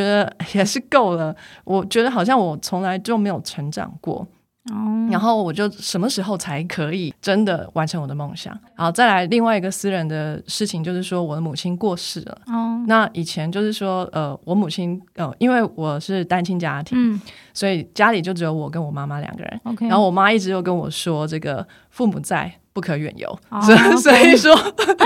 [0.53, 4.27] 也是够了，我觉得好像我从来就没有成长过，
[4.71, 8.57] 哦，然后我就什么时候才可以真的完成我的梦想？
[8.75, 12.37] 然后再来另外一个私人的事情，就是说我的母亲过世了。
[12.47, 17.21] 哦，那以前就是说，呃，我母亲，呃，因为我是单亲家庭，嗯，
[17.53, 19.61] 所以家里就只有我跟我妈妈两个人。
[19.63, 22.51] OK，然后我妈一直又跟我说，这个父母在。
[22.73, 23.27] 不可远游，
[23.61, 24.55] 所、oh, 所以说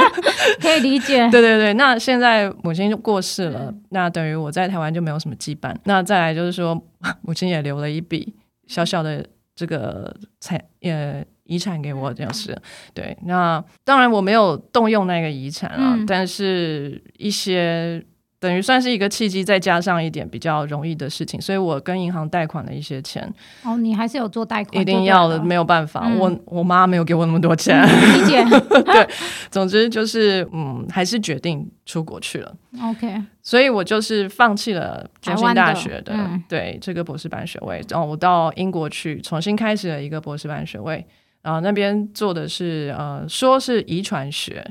[0.61, 1.29] 可以理解。
[1.29, 5.75] 对对对，那现在母亲就过世了，嗯、那等于我在台湾就没有什么羁绊。
[5.85, 6.79] 那再来就是说，
[7.21, 8.35] 母亲也留了一笔
[8.67, 9.25] 小小的
[9.55, 12.55] 这个财呃遗产给我，这样是
[12.93, 13.17] 对。
[13.23, 18.03] 那当然我没有动用那个遗产啊，嗯、但是一些。
[18.45, 23.27] 等于算是一个契机，再加上一点比较容易的事情，所以我跟银行贷款了一些钱。
[23.63, 24.79] 哦，你还是有做贷款？
[24.79, 27.81] 一定要的，没有办法，嗯、我我妈没有给我那么多钱。
[27.83, 28.45] 理解。
[28.85, 29.07] 对，
[29.49, 32.55] 总之就是，嗯，还是决定出国去了。
[32.83, 41.03] OK，所以我就是放弃了中兴大学的，的嗯、对这个博士班学位，然后我到英国去重新开始了一个博士班学位，
[41.41, 44.63] 然后那边做的是呃，说是遗传学，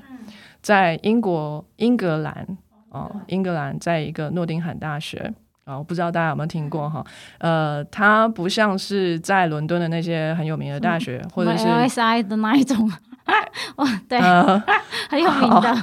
[0.62, 2.46] 在英国英格兰。
[2.94, 5.32] 哦，英格兰在一个诺丁汉大学
[5.64, 7.04] 啊，我不知道大家有没有听过哈？
[7.38, 12.88] 呃，它不像是在伦敦的那些很有名的大学，或者是 LSI 的那一种，
[13.74, 14.62] 哦，对，呃、
[15.10, 15.74] 很有名的。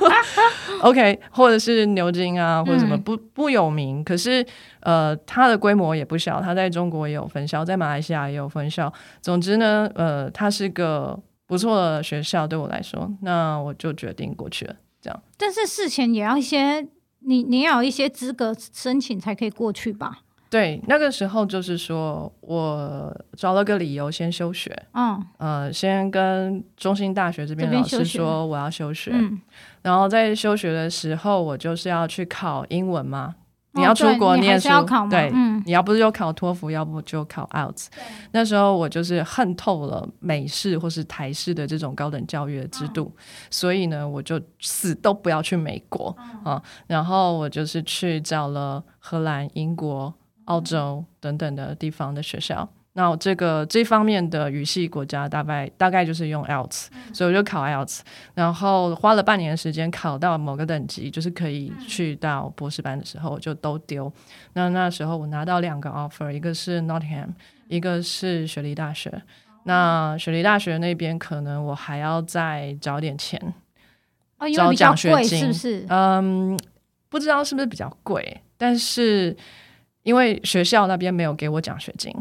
[0.80, 4.42] OK，或者是牛津啊，或者什么不不有名，可是
[4.80, 8.90] 呃，它的规模也不小，它在中国也有分校，在马来西亚也有分校。
[9.20, 14.74] 总之呢，呃，它是个不错的学校，对我来说，那我就决定过去了。
[15.00, 16.86] 这样，但是事前也要一些，
[17.20, 20.20] 你你要有一些资格申请才可以过去吧？
[20.50, 29.40] 对，那个时候就是说我找了个理由先休学，嗯，呃，先跟中兴大学这边老师说我要休学，嗯，
[29.82, 33.36] 然后在休学的时候，我就是要去考英文嘛。
[33.72, 34.68] 你要出国念书，
[35.08, 35.30] 对，
[35.64, 37.86] 你要不是就考托福，要不就考 IELTS。
[38.32, 43.14] 那时候我就是恨透了美式或是台式的这种高等教育的制度，
[43.48, 46.60] 所以呢，我就死都不要去美国啊。
[46.88, 50.12] 然后我就是去找了荷兰、英国、
[50.46, 52.68] 澳洲等等的地方的学校。
[52.94, 58.00] 那这个这方面的语系国家大概大概就是用 IELTS，所以我就考 IELTS，
[58.34, 64.12] 然后花了半年时间考到某个等级，就是可以去到博士班的时候我就都丢。
[64.54, 67.28] 那那时候我拿到两个 offer，一个是 Nottingham，
[67.68, 69.22] 一个是雪梨大学。
[69.62, 73.40] 那雪梨大学那边可能我还要再找点钱，
[74.38, 75.86] 哦找奖学金，是不是？
[75.88, 76.58] 嗯，
[77.08, 79.36] 不知道是不是比较贵，但是
[80.02, 82.12] 因为学校那边没有给我奖学金。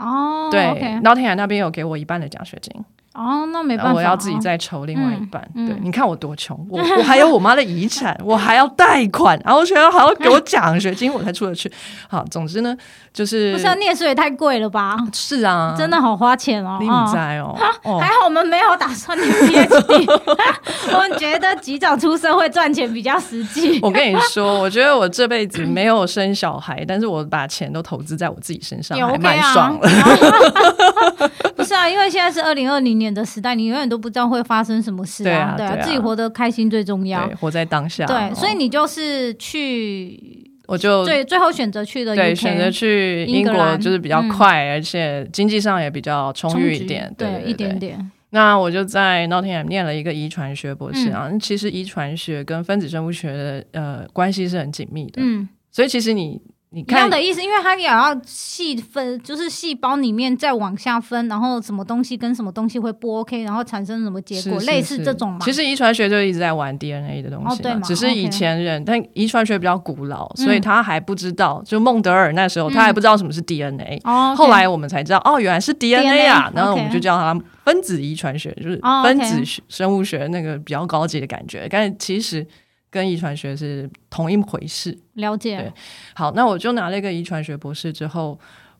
[0.00, 0.64] 哦，对
[1.02, 2.84] ，Nottingham 那边有给我一半的奖学金。
[3.12, 5.42] 哦，那没办法，我要自己再筹另外一半。
[5.54, 11.70] 对，你看我多穷，我我还有我妈的遗产，我还要贷款，然后学校还要给我奖学金，我才出得去。
[12.08, 12.76] 好，总之呢，
[13.12, 14.96] 就是不是念书也太贵了吧？
[15.12, 16.78] 是啊，真的好花钱哦。
[16.80, 17.52] 你不在哦，
[17.98, 23.80] 还好我们没有打算念 PhD，我们觉得及早出社会赚钱比较实际。
[23.82, 29.90] 我跟你说，我觉得我这辈子没有生小孩，但是我把钱都投资在我自己身上，还蛮爽了。
[31.56, 35.56] 不是啊，因为现在是二零二零年的时代，你永远都不知道会发生什么事啊。
[35.56, 38.06] 对啊，对啊，自己活得开心最重要，活在当下。
[38.06, 40.46] 对，所以你就是去。
[40.68, 48.10] 我就最最后选择去的对，选择去英国就是比较快，嗯、而且经济上也比较充裕一点，对，对，对，对，一点点。
[48.30, 56.40] 那我就在 Nottingham 念了一个遗传学博士啊，嗯、其实遗传学跟分子生物学的呃关系是很紧密的，嗯，所以其实你。
[56.72, 65.38] 你看一样的意思，因为它也要细分，就是细胞里面再往下分，然后什么东西跟什么东西会不 OK，然后产生什么结果，是是是类似这种嘛。
[65.40, 71.60] 其实遗传学就一直在玩 DNA 的东西，哦、对，只是以前人、但遗传学比较古老，所以他还不知道。
[71.60, 82.46] 嗯、就孟德尔那时候，他还不知道什么是 DNA，、嗯、后来我们才知道，哦，原来是 DNA 啊，DNA, 然后我们就叫它分子遗传学，就是分子生物学那个比较高级的感觉，但其实。
[82.90, 85.56] 跟遗传学是同一回事，了解。
[85.56, 85.72] 对，
[86.14, 88.38] 好，那我就拿了一个遗传学博士之后，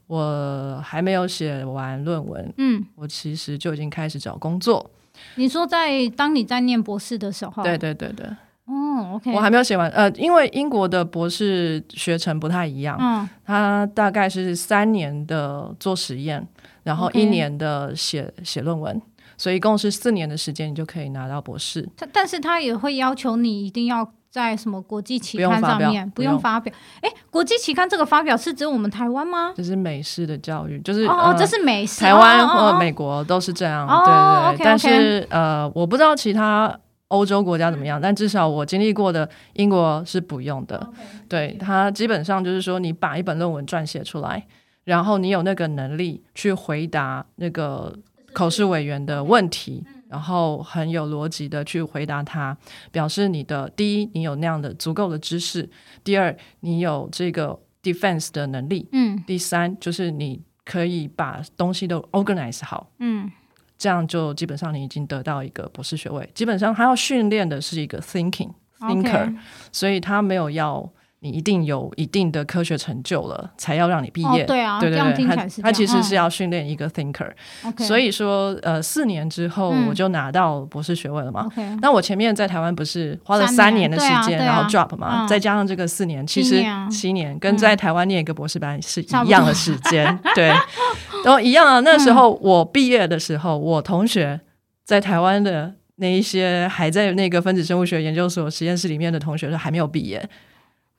[0.08, 4.90] 我还没有写完论文，嗯，我其实就已经开始找工作。
[5.36, 8.26] 你说在当你在念博士的时候，对对对对，
[8.64, 16.44] 哦，OK，我还没有写完，呃，因为英国的博士学程不太一样，嗯，它大概是三年的做实验，
[16.82, 19.00] 然后一年的写写论文。
[19.40, 21.88] 所以一共是四年的时间，你就可以拿到博士。
[21.96, 26.70] 他但是他也会要求你一定要在什么国际期刊上面不用发表。
[27.00, 29.54] 哎，国际期刊这个发表是指我们台湾吗？
[29.56, 33.88] 这是美式的教育，就是哦，呃、这是美式，台湾或美国都是这样。
[33.88, 40.86] 哦、对但是呃，我不知道其他欧洲国家怎么样，但至少我经历过的英国是不用的。
[41.30, 44.46] 对，他基本上就是说，你把一本论文撰写出来，
[44.84, 47.94] 然后你有那个能力去回答那个。
[48.32, 52.56] 口试委员的问题，然后很有逻辑的去回答他，
[52.90, 55.68] 表示你的第一，你有那样的足够的知识；
[56.02, 63.30] 第二，你有这个 defense 的能力；嗯，第三，就是你可以把东西都 organize 好，嗯，
[63.78, 66.28] 这样就基本上你已经得到一个博士学位。
[66.34, 69.36] 基本上他要训练的是一个 thinking thinker，Okay.
[69.72, 70.90] 所以他没有要。
[71.22, 74.42] 你一定有一定的科学成就了，才要让你毕业。
[74.42, 77.30] 哦、对啊，对对对，他他其实是要训练一个 thinker。
[77.62, 81.46] 嗯、所以说，呃，四年之后我就拿到博士学位了嘛。
[81.56, 90.06] 嗯、那我前面在台湾不是花了三年的时间，然后 drop 嘛，再加上这个四年，其实七年，跟在台湾念一个博士班是一样的时间。
[90.06, 90.46] 嗯、对，
[91.24, 91.80] 然后一样啊。
[91.80, 94.40] 那时候我毕业的时候，嗯、我同学
[94.86, 100.26] 在台湾的那一些还在那个分子生物学研究所实验室里面的同学，都还没有毕业。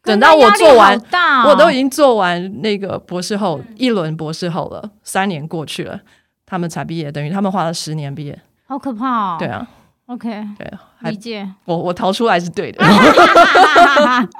[0.03, 5.99] 等到我做完，哦、我都已经做完那个博士后、嗯、一轮博士后了，三年过去了，
[6.45, 9.37] 他们才毕业，等于他们花了十年毕业，好可怕哦！
[9.37, 9.67] 对啊
[10.07, 11.47] ，OK，对，理解。
[11.65, 12.83] 我我逃出来是对的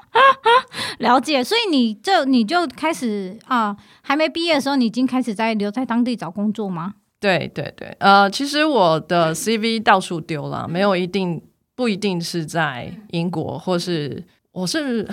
[0.97, 1.43] 了解。
[1.43, 6.95] 所以你这你就开始啊，还没毕业的时候，你已经开始在留在当地找工作吗？
[7.21, 11.39] 对对对，呃，其实我的 CV 到处丢了，没有一定
[11.75, 15.07] 不一定是在英国，或是我是。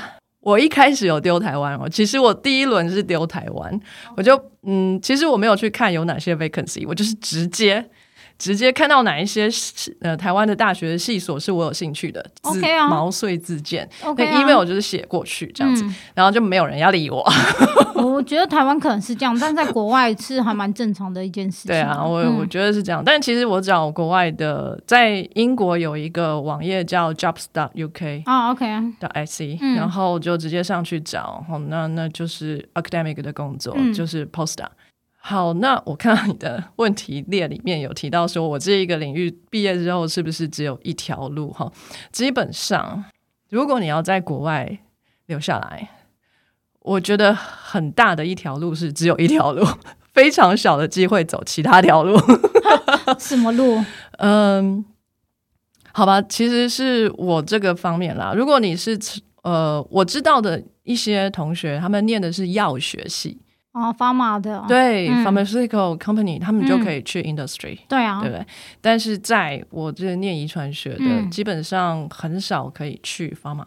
[0.49, 3.81] 我一开始有丢台湾哦，其实我第一轮是丢台湾
[4.17, 7.85] 我就嗯，其实我没有去看有哪些 vacancy，我就是直接。
[8.39, 9.49] 直接看到哪一些
[10.01, 17.25] 呃台湾的大学的系所是我有兴趣的，OK 啊，毛遂自荐，那 email 就是写过去这样子，然后就没有人要理我。
[17.99, 21.69] 我觉得台湾可能是这样，但在国外是还蛮正常的一件事情。
[21.69, 28.67] 对啊，我我觉得是这样，但其实我找国外的，在英国有一个网页叫 Jobs.UK 啊，OK
[29.01, 34.69] 的 IC，然后就直接上去找，哦那那就是 academic 的工作，就是 postdoc。
[35.21, 41.53] 好，那我看到你的问题列里面有提到说，我这一个领域毕业之后是不是只有一条路？
[41.53, 41.71] 哈，
[42.11, 43.05] 基本上，
[43.51, 44.79] 如果你要在国外
[45.27, 45.91] 留下来，
[46.81, 49.67] 我觉得很大的一条路是只有一条路，
[50.15, 52.19] 非常小的机会走其他条路。
[53.19, 53.85] 什么路？
[54.19, 54.83] 嗯，
[55.93, 58.33] 好吧，其实是我这个方面啦。
[58.35, 58.99] 如果你是
[59.43, 63.39] 呃，我知道的一些同学，他们念的是药学系。
[63.81, 68.45] 哦，pharma 的对、嗯、pharmaceutical company，他们就可以去 industry，、嗯、对啊，对不对？
[68.81, 73.65] 但是在我这念遗传学的，嗯、基本上很少可以去 pharma。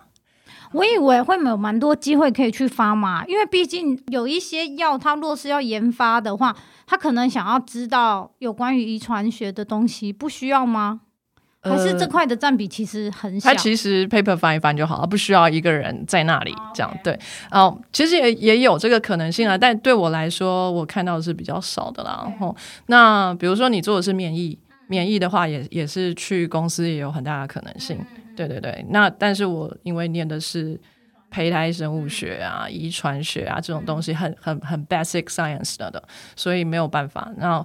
[0.74, 6.56] 我以为会有蛮多机会可以去 pharma，因为毕竟有一些药，它若是要研发的话，
[6.88, 11.02] 它可能想要知道有关于遗传学的东西，不需要吗？
[11.64, 13.50] 还是这块的占比其实很小。
[13.50, 16.98] 它其实 paper 翻一翻就好了，不需要一个人在那里这样。
[17.04, 17.18] 对，
[17.52, 22.26] 哦，其实也也有这个可能性啊，但对我来说，我看到的是比较少的啦。
[22.26, 22.56] 然后，
[22.88, 27.98] 那比如说你做的是免疫，免疫的话也也是去公司也有很大的可能性。
[28.36, 30.80] 对对对，那但是我因为念的是
[31.30, 36.02] 胚胎生物学啊、遗传学啊这种东西很，很很很 basic science 的的，
[36.36, 37.32] 所以没有办法。
[37.38, 37.64] 那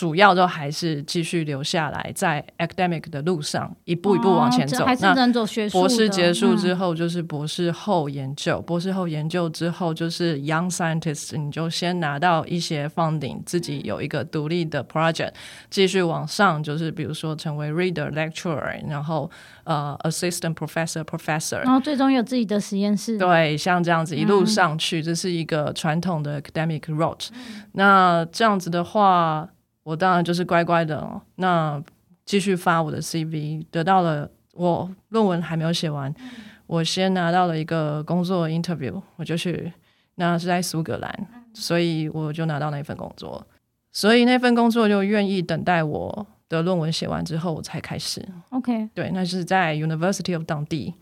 [0.00, 4.82] 主要都还是继续留下来，在 academic 的路上一步一步往前走。
[4.82, 5.78] 哦、还是能走学术。
[5.78, 15.34] 博士结束之后就是博士后研究，嗯、博士后研究之后就是 young scientist，你就先拿到一些 funding，自己有一个独立的 project，
[15.68, 19.30] 继续往上，就是比如说成为 reader lecturer，然后
[19.64, 23.18] 呃 assistant professor professor，然后最终有自己的实验室。
[23.18, 27.28] 对，像这样子一路上去，嗯、这是一个传统的 academic route。
[27.34, 29.46] 嗯、那这样子的话。
[29.82, 31.82] 我当然就是乖乖的，那
[32.26, 36.30] 继续发我的 CV，得到了我论文还没有写完，嗯、
[36.66, 39.72] 我先拿到了一个工作 interview，我就去，
[40.16, 43.44] 那是在苏格兰，嗯、所以我就拿到那份工作，
[43.90, 48.22] 所以那份工作就愿意等待我的论文写完之后我才开始。
[48.50, 50.94] OK，对，那是在 University of Dundee，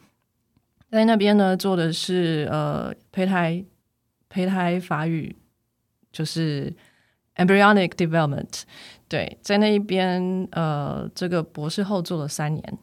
[0.89, 3.64] 在那边呢做的是呃胚胎
[4.29, 5.35] 胚胎发育，
[6.12, 6.72] 就是。
[7.39, 8.62] Embryonic development，
[9.09, 12.78] 对，在那一边，呃，这个博士后做了三年。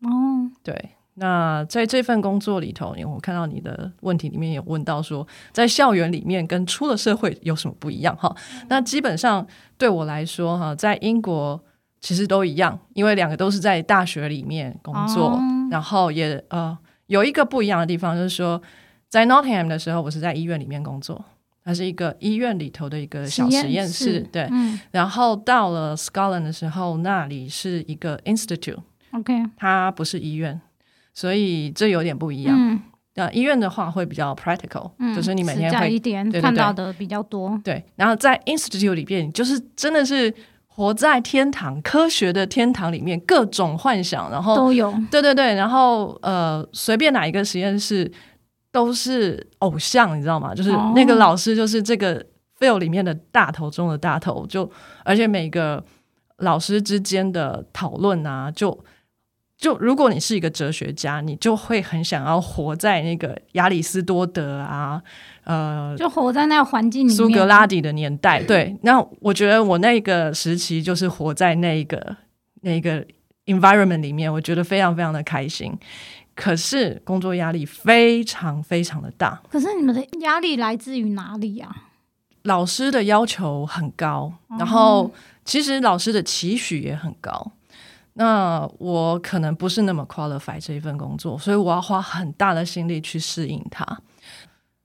[0.00, 8.16] 哦，对，那在这份工作里头，因为我看到你的问题里面有问到说，在校园里面跟出了社会有什么不一样？
[8.16, 8.34] 哈，
[8.68, 9.46] 那基本上
[9.76, 11.62] 对我来说，哈，在英国
[12.00, 15.40] 其实都一样，因为两个都是在大学里面工作，哦、
[15.70, 16.76] 然后也呃
[17.08, 18.62] 有一个不一样的地方，就是说
[19.08, 21.22] 在 Nottingham 的时候，我是在医院里面工作。
[21.68, 24.48] 它是一个医院里头的一个小实验室，对。
[24.50, 30.58] 嗯、然后到了 Scotland 的时候，那里是一个 institute，OK，它不是医院，
[31.12, 32.80] 所以这有点不一样。
[33.16, 37.60] 那、嗯、医院的话会比较 practical，、嗯、就是你每天会一点看到的比较多。
[37.62, 40.32] 对，然后在 institute 里边，就是真的是
[40.68, 44.90] 活在天堂，科学的天堂里面，各种幻想，然后都有。
[45.10, 48.10] 对对对，然后呃，随便哪一个实验室。
[48.70, 50.54] 都是偶像，你知道吗？
[50.54, 52.24] 就是那个老师，就是这个
[52.58, 54.46] field 里面的大头中的大头。
[54.46, 54.70] 就
[55.04, 55.82] 而且每个
[56.38, 58.84] 老师之间的讨论啊，就
[59.56, 65.02] 就如果你是一个哲学家，你就会很想要活在那个亚里士多德啊，
[65.44, 68.40] 呃，就活在那个环境里面，苏格拉底的年代。
[68.42, 72.16] 对，那我觉得我那个时期就是活在那个
[72.60, 73.04] 那个
[73.46, 75.76] environment 里面，我觉得非常非常的开心。
[76.40, 79.42] 可是工作压力非常非常的大。
[79.50, 81.68] 可是你们的压力来自于哪里呀？
[82.42, 85.12] 老师的要求很高，然后
[85.44, 87.50] 其实老师的期许也很高。
[88.12, 93.84] 那我可能不是那么 qualify 这一份工作，所以我要花很大的心力去适应它。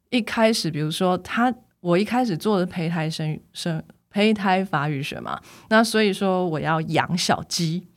[0.10, 5.40] 一开始，比如说他，我一开始做的胚胎生生胚胎发育学嘛，
[5.70, 7.88] 那所以说我要养小鸡。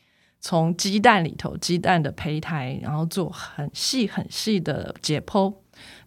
[0.47, 5.53] 从鸡蛋里头，鸡蛋的胚胎，然后做很细很细的解剖，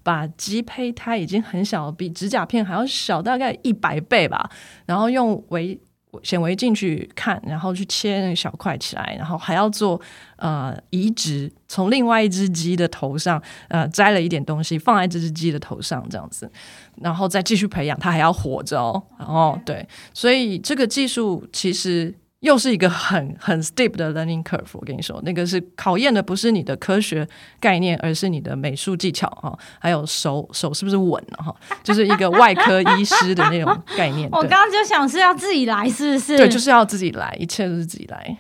[0.02, 4.50] 把鸡胚胎已经很小，比指甲片还要小，大概一百倍吧。
[4.86, 5.78] 然后用微
[6.24, 10.00] 显微镜去看，然后去切那小块起来，然后还要做
[10.38, 16.50] 呃移植，从另外一只鸡的头上呃摘了一点东西放在这只鸡的头上，这样子，
[17.02, 19.04] 然后再继续培养，它还要活着哦。
[19.18, 22.16] 然后对，所以这个技术其实。
[22.42, 27.28] 又是一个很很 steep 的 learning curve，我跟你说，那个是考验的不是你的科学
[27.60, 34.30] 概念，而是你的美术技巧哈，还有手手是不是稳哈，就是一个外科医师的那种概念。
[34.32, 36.38] 我刚刚就想是要自己来，是不是？
[36.38, 38.38] 对，就是要自己来，一切都是自己来。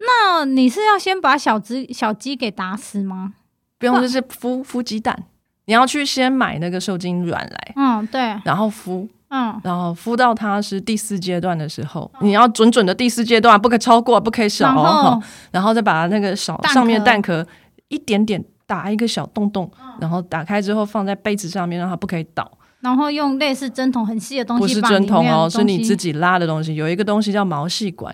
[0.00, 3.32] 那你是要先把小鸡小鸡给打死吗？
[3.78, 5.24] 不用，就是孵孵鸡蛋，
[5.64, 9.08] 你要去先买那个受精卵来，嗯，对，然后孵。
[9.30, 14.66] 嗯，然后敷到它是第四阶段的时候，你要准准的第四阶段，不可以超过，不可以少。
[14.66, 15.22] 然后，
[15.52, 17.46] 然后再把那个少上面蛋壳
[17.88, 19.70] 一点点打一个小洞洞，
[20.00, 22.50] 然后打开之后放在杯子上面，让它不可以倒。
[22.80, 26.74] 然后用类似针筒很细的东西，不是针筒哦，是你自己拉的东西。
[26.74, 28.12] 有一个东西叫毛细管，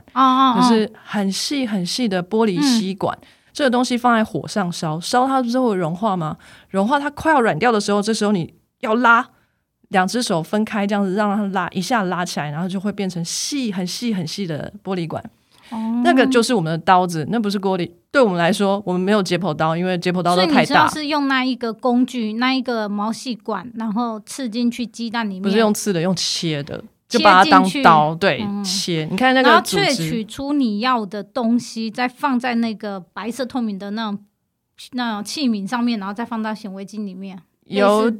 [0.56, 3.16] 就是很细很细的玻璃吸管。
[3.54, 6.36] 这个东西放在火上烧，烧它之后会融化吗？
[6.68, 9.26] 融化它快要软掉的时候，这时候你要拉。
[9.89, 15.22] 两只手分开，这样子让它拉一下拉起来，然后就会变成细、很细、很细的玻璃管。
[15.70, 17.91] 哦，那个就是我们的刀子，那不是玻璃。
[18.12, 20.89] 对我们来说，我们没有解剖刀，因为解剖刀都太大。
[20.89, 25.43] 是，是用那一个工具，那一个毛细管，然后刺进去鸡蛋里面。
[25.43, 29.07] 不是用刺的，用切的，就把它当刀，对，嗯、切。
[29.11, 34.18] 你看那个，然后萃取出你要的东西，再放在那个白色透明的那种
[34.93, 37.43] 那种器皿上面，然后再放到显微镜里面。
[37.66, 38.10] 有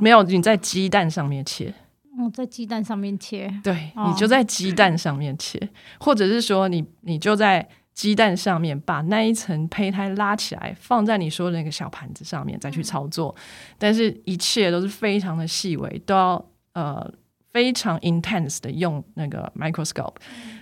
[0.00, 0.22] 没有？
[0.22, 1.72] 你在鸡蛋上面切，
[2.18, 5.68] 哦，在鸡蛋上面切，对，哦、你就在鸡蛋上面切，
[5.98, 13.42] 或者是说你你就在鸡蛋上面把那一层胚胎拉起来，放在你说的那个小盘子上面再去操作，嗯、
[13.78, 16.44] 但是一切都是非常的细微，都要
[16.74, 17.12] 呃。
[17.52, 20.12] 非常 intense 的用那个 microscope，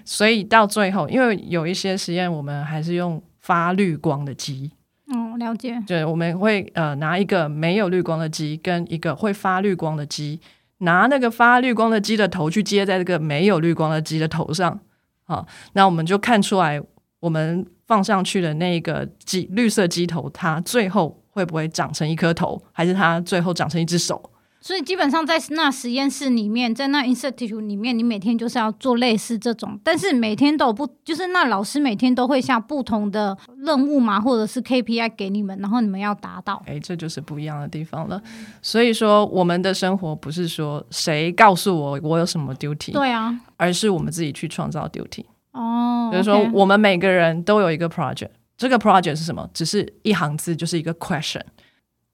[0.04, 4.70] 所以到最后，因为有一些实验我们还是用发绿光的机。
[5.14, 5.80] 嗯，了解。
[5.86, 10.40] 对，我们会呃拿一个没有绿光的鸡跟一个会发绿光的鸡，
[10.78, 14.80] 拿那个发绿光的鸡的头去接在这个没有绿光的鸡的头上，
[15.24, 16.82] 好，那我们就看出来
[17.20, 24.30] 我们放上去的那个鸡绿色鸡头，它最后会不会长成一颗头，还是它最后长成一只手？
[24.66, 36.62] 所以基本上在那实验室里面，在那 institute 里面，你每天就是要做类似这种，但是每天都有不，就是那老师每天都会下不同的任务嘛，或者是 KPI 给你们，然后你们要达到。
[36.64, 38.18] 哎，这就是不一样的地方了。
[38.62, 45.26] 所以说，我们的生活不是说谁告诉我我有什么 duty，对啊，而是我们自己去创造 duty。
[45.52, 49.46] 哦，比如说我们每个人都有一个 project，这个 project 是什么？
[49.52, 51.42] 只是一行字，就是一个 question。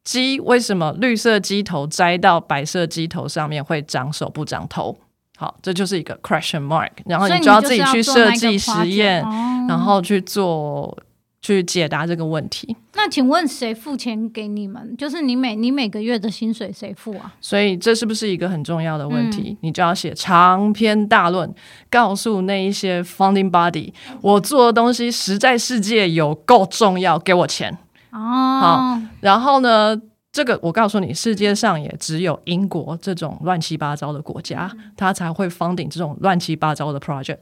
[0.04, 4.96] 鸡为什么绿色鸡头摘到白色鸡头上面会长手不长头？
[5.36, 6.90] 好，这就是一个 question mark。
[7.06, 9.22] 然后你就要自己去设计实验，
[9.68, 10.96] 然后去做
[11.40, 12.76] 去解答这个问题。
[12.94, 14.94] 那请问谁付钱给你们？
[14.98, 17.34] 就是你每你每个月的薪水谁付啊？
[17.40, 19.52] 所以这是不是一个很重要的问题？
[19.52, 21.50] 嗯、你就要写长篇大论，
[21.88, 27.78] 告诉那一些 funding body，我做的东西实在世界有够重要，给我钱。
[28.12, 30.00] 哦，好，然后呢，
[30.32, 37.38] 这个我告诉你，世界上也只有英国这种乱七八糟的国家，它才会 funding 这种乱七八糟的 project。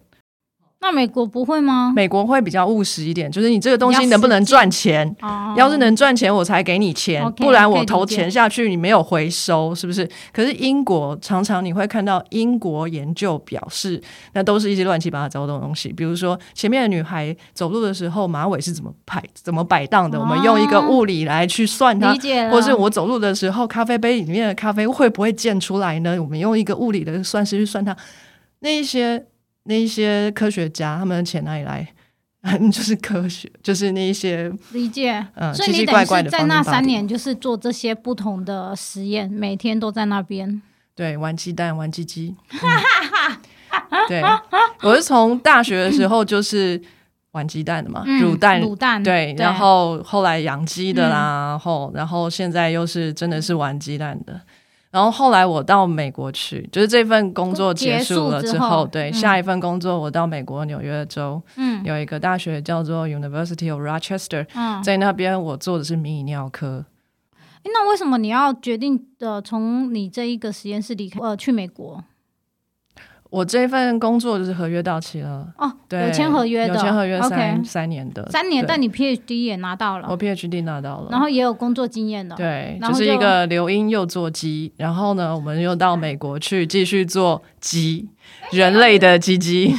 [0.80, 1.92] 那美国不会吗？
[1.94, 5.14] 美国会比较务实一点，就是你这个东西能不能赚钱？
[5.56, 10.08] 要是能赚钱，我才给你钱，okay, 不然我投钱下去，你没有回收，是不是？
[10.32, 14.00] 可是英国常常你会看到英国研究表示，
[14.34, 22.14] 那都是一些乱七八糟的东西，比如说前面的女孩走路的时候马尾是怎么摆、怎么摆荡的，哦，我们用一个物理来去算它，
[22.50, 26.16] 或是我走路的时候咖啡杯里面的咖啡会不会溅出来呢？
[26.22, 27.96] 我们用一个物理的算式去算它，
[28.60, 29.26] 那一些。
[29.68, 31.86] 那一些科学家，他们的钱哪里来？
[32.72, 35.26] 就是科学，就是那一些理解。
[35.34, 40.62] 嗯，所以你等于是在那三年，就是做这些不同的实验，每天都在那边。
[40.94, 42.34] 对，玩鸡蛋，玩鸡鸡。
[42.50, 44.22] 嗯、对，
[44.82, 46.80] 我是从大学的时候就是
[47.32, 49.02] 玩鸡蛋的嘛，嗯、卤蛋，卤蛋。
[49.02, 54.40] 对，然后后来养鸡的啦，然后然后现在又是真的是玩鸡蛋的。
[54.90, 66.86] 然后后来我到美国去，就是这份工作结束了之后，之后对、嗯、下一份工作，我到美国纽约州，嗯，有一个大学叫做 University of Rochester，嗯，在那边我做的是泌尿科。
[67.64, 72.02] 那为什么你要决定的从你这一个实验室离开，呃，去美国？
[73.30, 88.08] 我这份工作就是合约到期了哦，对，有签合约的，有签合约三.三年的，三年，但你 PhD 也拿到了，我 PhD 拿到了，然后也有工作经验的，对，就是一个留英又做鸡，然后呢，我们又到美国去继续做鸡，
[88.50, 89.74] 人类的鸡鸡，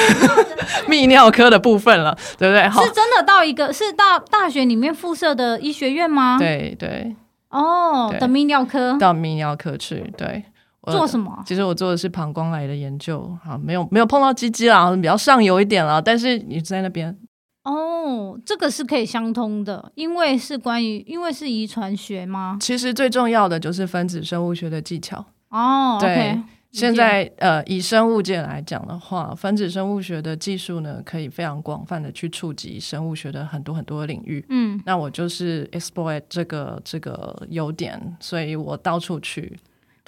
[0.88, 2.62] 泌尿科的部分了，对不对？
[2.86, 6.38] 是真的到一个是到大学里面附设的医学院吗？
[6.38, 7.14] 对对，
[7.50, 10.44] 哦，的泌尿科，到泌尿科去，对。
[10.90, 11.42] 做什么？
[11.46, 16.00] 其实我做的是膀胱癌的研究，好，没有没有碰到鸡鸡啦，比较上游一点啦。
[16.00, 17.16] 但是你在那边
[17.62, 22.58] 哦，这个是可以相通的，因为是关于，因为是遗传学吗？
[22.60, 25.98] 其实最重要的就是分子生物学的技巧哦。
[26.00, 34.44] 对，okay, 现在呃，以生物界来讲的话，分子生物学的技术呢，可以非常广泛的去触及生物学的很多很多的领域。
[34.48, 39.56] 嗯，那我就是 exploit 这个这个优点，所以我到处去。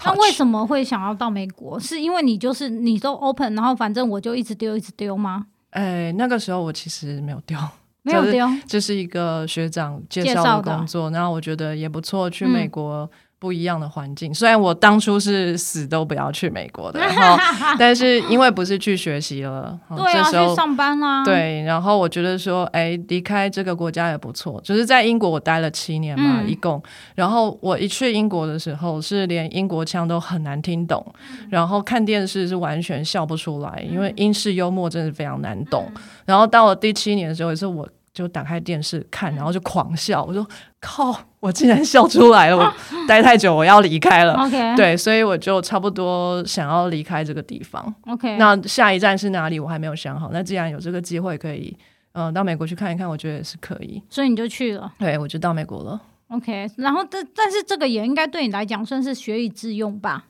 [0.02, 1.78] 那为什么会想要到美国？
[1.78, 5.46] 是因为你就是你都 open，然后反正我就一直丢一直丢吗？
[5.70, 7.58] 哎，那个时候我其实没有丢，
[8.02, 13.08] 没有丢，这是一个学长介绍的工作，然后我觉得也不错，去美国。
[13.44, 17.36] 嗯不一样的环境，虽然我当初是死都不要去美国的，然后
[17.78, 21.22] 但是因为不是去学习了，对啊，去上班啦。
[21.22, 24.58] 对，然后我觉得说，哎，离开这个国家也不错。
[24.64, 26.82] 就是在英国我待了七年嘛，嗯、一共。
[27.14, 31.04] 然后我一去英国的时候，是连英国腔都很难听懂，
[31.50, 35.86] 然后看电视是完全笑不出来，因为英式幽默真的非常难懂。
[36.24, 37.86] 然后到了第七年的时候，也是我。
[38.14, 40.22] 就打开电视看，然后就狂笑。
[40.22, 40.46] 我说
[40.80, 42.56] ：“靠，我竟然笑出来了！
[42.56, 42.74] 我
[43.08, 44.34] 待太久，我要离开了。
[44.34, 47.92] ”OK，对，所以我就差不多想要离开这个地方。
[48.06, 49.58] OK，那下一站是哪里？
[49.58, 50.30] 我还没有想好。
[50.32, 51.76] 那既然有这个机会可以，
[52.12, 54.00] 嗯、呃，到美国去看一看，我觉得也是可以。
[54.08, 54.92] 所以你就去了？
[54.96, 56.00] 对，我就到美国了。
[56.28, 60.24] OK，然后但但是这个也应该对你来讲算是学以致用吧？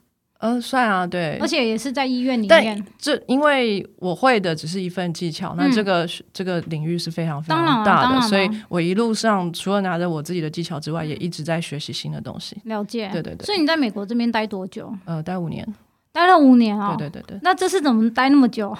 [0.45, 2.49] 嗯，算啊，对，而且也是在医院里面。
[2.49, 12.55] 但这因为我会的只是一份技巧，嗯、那这个这个领域是非常非常大的，所以我一路上除了拿着我自己的技巧之外，也一直在学习新的东西。
[12.65, 13.47] 了解，对对对。
[13.47, 14.95] 所以你在美国这边待多久？
[15.07, 15.67] 呃，待五年。
[16.15, 16.95] 待了五年哦。
[16.97, 17.39] 对对对对。
[17.43, 18.75] 那这次怎么待那么久？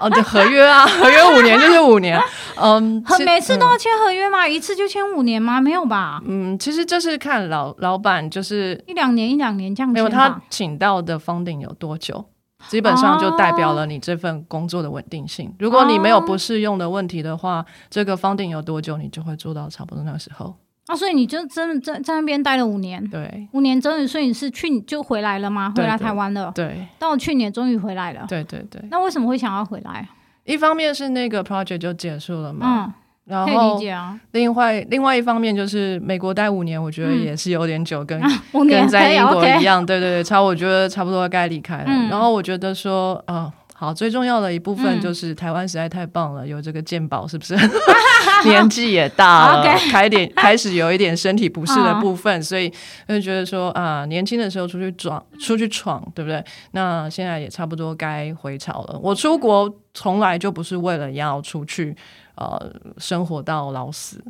[0.00, 2.18] 哦，就合约啊， 合约五年就是五年。
[2.56, 4.48] 嗯，每次都要签合约吗？
[4.48, 5.60] 一次就签五年吗？
[5.60, 6.20] 没有吧？
[6.26, 9.92] 嗯，其实这是看老老板，就是一两年一两年这样签。
[9.92, 12.24] 没有他请到的 funding 有多久？
[12.66, 15.54] 基本上就代表了你这份工作的稳定性。
[15.60, 20.56] 如果你没有不适用的问题的话，这个 funding 有多久，你就会做到差不多那个时候。
[20.88, 25.72] 啊，所以你就真的在在那边待了五年，对，五年真的，所以你是去就回来了吗？
[25.76, 28.82] 回来台湾了，对，到去年终于回来了，对对对。
[28.90, 30.08] 那为什么会想要回来？
[30.44, 32.92] 一方面是那个 project 就结束了嘛，嗯，
[33.26, 34.18] 然后可以理解啊。
[34.32, 38.18] 另外另外一方面就是美国待五年，我觉得也是有点久，跟
[38.52, 42.08] 跟在英国一样，对对对，差我觉得差不多该离开了。
[42.08, 43.52] 然后我觉得说，啊。
[43.80, 47.54] 好，最重要的一部分就是台湾实在太棒了，嗯、有这个健保，是不是？
[48.44, 52.68] 年纪也大了，开点 开始有一点身体不适的部分，所以
[53.06, 56.44] 就觉得说啊，年轻的时候出去闯，出去闯，对不对？
[56.72, 58.98] 那现在也差不多该回潮了。
[59.00, 61.96] 我出国从来就不是为了要出去，
[62.34, 62.60] 呃，
[62.98, 64.20] 生活到老死。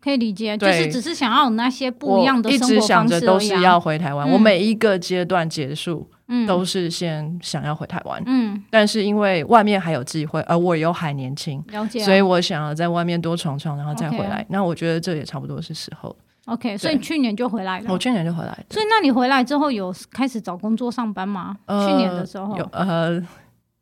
[0.00, 2.74] 可以理解，就是只是想要有那些不一样的生活方式。
[2.74, 8.62] 我一直想着都是要回台湾，嗯、我每一个阶段结束，嗯，都是先想要回台湾，嗯。
[8.70, 14.44] 但是因为外面还有机会，而我又还年轻，了解、啊，所以我想要在外面多闯闯，然后再回来。
[14.48, 16.14] 那我觉得这也差不多是时候。
[16.46, 17.86] OK，所以去年就回来了。
[17.88, 18.64] 我去年就回来。
[18.70, 21.56] 所以那你回来之后有开始找工作上班吗？
[21.66, 23.22] 呃、去年的时候有呃。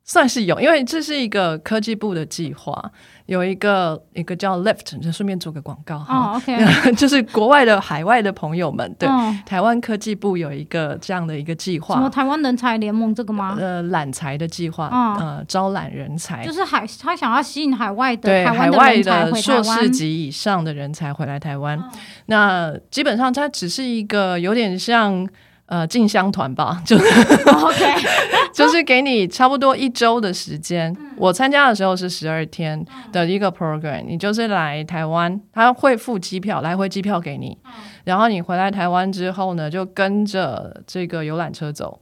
[0.06, 2.92] 算是有，因为这是一个科技部的计划，
[3.24, 6.32] 有一个一个叫 Lift，就顺便做个广告哈。
[6.32, 9.34] Oh, OK， 就是国外的海外的朋友们，对、oh.
[9.46, 11.94] 台湾科技部有一个这样的一个计划。
[11.94, 13.56] 什么台湾人才联盟这个吗？
[13.58, 15.22] 呃，揽才的计划，oh.
[15.22, 21.78] 呃，招揽人才，就是海他想要吸引海外的对海外的硕士级以上的人才回来台湾。
[21.78, 21.92] Oh.
[22.26, 25.26] 那基本上它只是一个有点像。
[25.74, 27.84] 呃，进香团吧， 就 OK，
[28.54, 30.96] 就是给你差不多一周的时间。
[31.16, 37.58] 我参加的时候是十二天的一个 program，你就是来台湾，他会付机票，来回机票给你，
[38.04, 41.98] 然后你回来台湾之后呢，就跟着这个游览车走。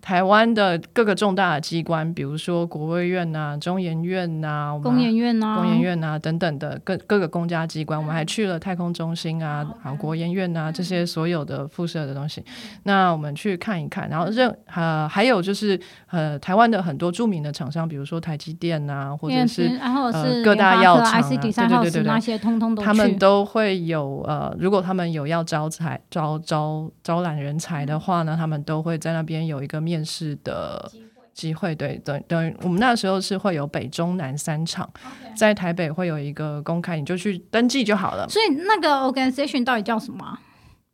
[0.00, 12.42] 台湾的各个重大的机关，比如说国卫院呐、啊、中研院呐、啊、工研院呐、工研院呐等等的各各个公家机关，我们还去了太空中心啊、啊国研院呐、啊、这些所有的辐射的东西。
[12.84, 15.78] 那我们去看一看，然后任呃还有就是
[16.08, 29.89] 呃台湾的很多著名的厂商，比如说台积电呐、啊，或者是呃各大药厂啊，对对对对对，那些通通都他们都会有呃，如果他们有要招才招招招揽人才的话呢，他们都会在那边有一个。
[29.90, 30.88] 面试的
[31.34, 34.88] 机会，对对对，我们那时候是会有北中南三场.
[35.36, 38.28] 在台北会有一个公开，你就去登记就好了。
[38.28, 40.38] 所以那个 organization 到底叫什么？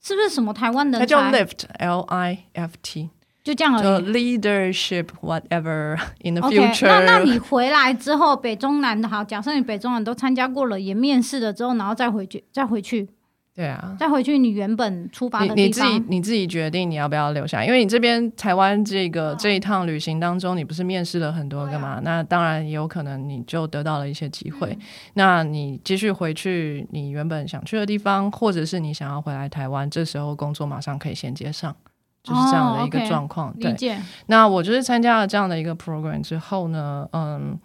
[0.03, 0.99] 是不是什么台湾的？
[0.99, 3.11] 它叫 Lift，L I F T，
[3.45, 4.39] 就这样而已。
[4.39, 6.87] Leadership whatever in the future。
[6.87, 13.11] 那那你回来之后，北中南的好，假设你北中南都参加过了，也面试了之后，然后再回去，再回去。
[13.57, 21.93] 对啊，再回去你原本出发的地方，你，你自己你自己决定你要不要留下，因为你这边台湾这个、哦、这一趟旅行当中，你不是面试了很多个嘛？
[21.93, 24.69] 啊、那当然有可能你就得到了一些机会。
[24.73, 24.81] 嗯、
[25.15, 31.75] 那你继续回去你原本想去的地方，或者是你想要回来台湾，这时候工作马上可以衔接上，
[32.23, 33.49] 就是这样的一个状况。
[33.49, 33.97] 哦 okay、对。
[34.27, 37.59] 那我就是参加了这样的一个 program 之后呢，嗯，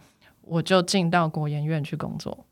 [0.44, 2.46] 我就进到国研院去工作。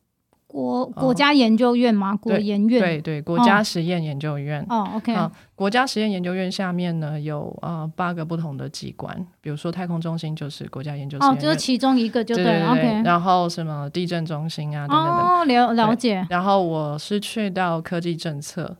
[0.52, 2.16] 国国家研究院吗？
[2.16, 4.66] 国研院对对，国家实验研究院。
[4.68, 5.16] 哦，OK。
[5.54, 13.04] 国家实验研究院下面呢有呃八个不同的机关，比如说太空中心就是国家研究院，哦，就是其中一个就对 OK。
[13.06, 15.28] 然后什么地震中心啊等等等。
[15.28, 16.26] 哦，了了解。
[16.32, 18.76] 然后我是去到科技政策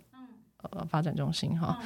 [0.64, 1.78] 呃发展中心哈，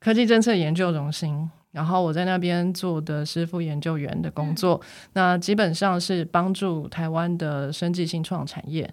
[0.00, 1.48] 科技政策研究中心。
[1.70, 4.80] 然后我在那边做的是副研究员的工作，
[5.12, 8.92] 那基本上是帮助台湾的生技新创产业。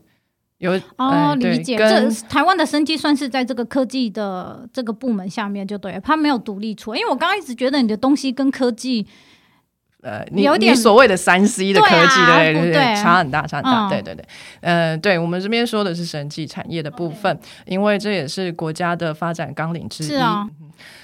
[0.59, 1.77] 有哦，理解。
[1.77, 6.97] 这台湾的生机算是在这个科技的这个部门下面就对了，它没有独立出来。
[6.97, 9.05] 因为我刚刚一直觉得你的东西跟科技，
[10.01, 13.87] 呃，你有点你所谓的三 C 的科技，对对对，差很大，差很大。
[13.87, 14.25] 对对对，
[14.61, 20.07] 呃，对我们这边说的是生技产业的部分，因为这也是国家的发展纲领之一。
[20.07, 20.49] 是啊，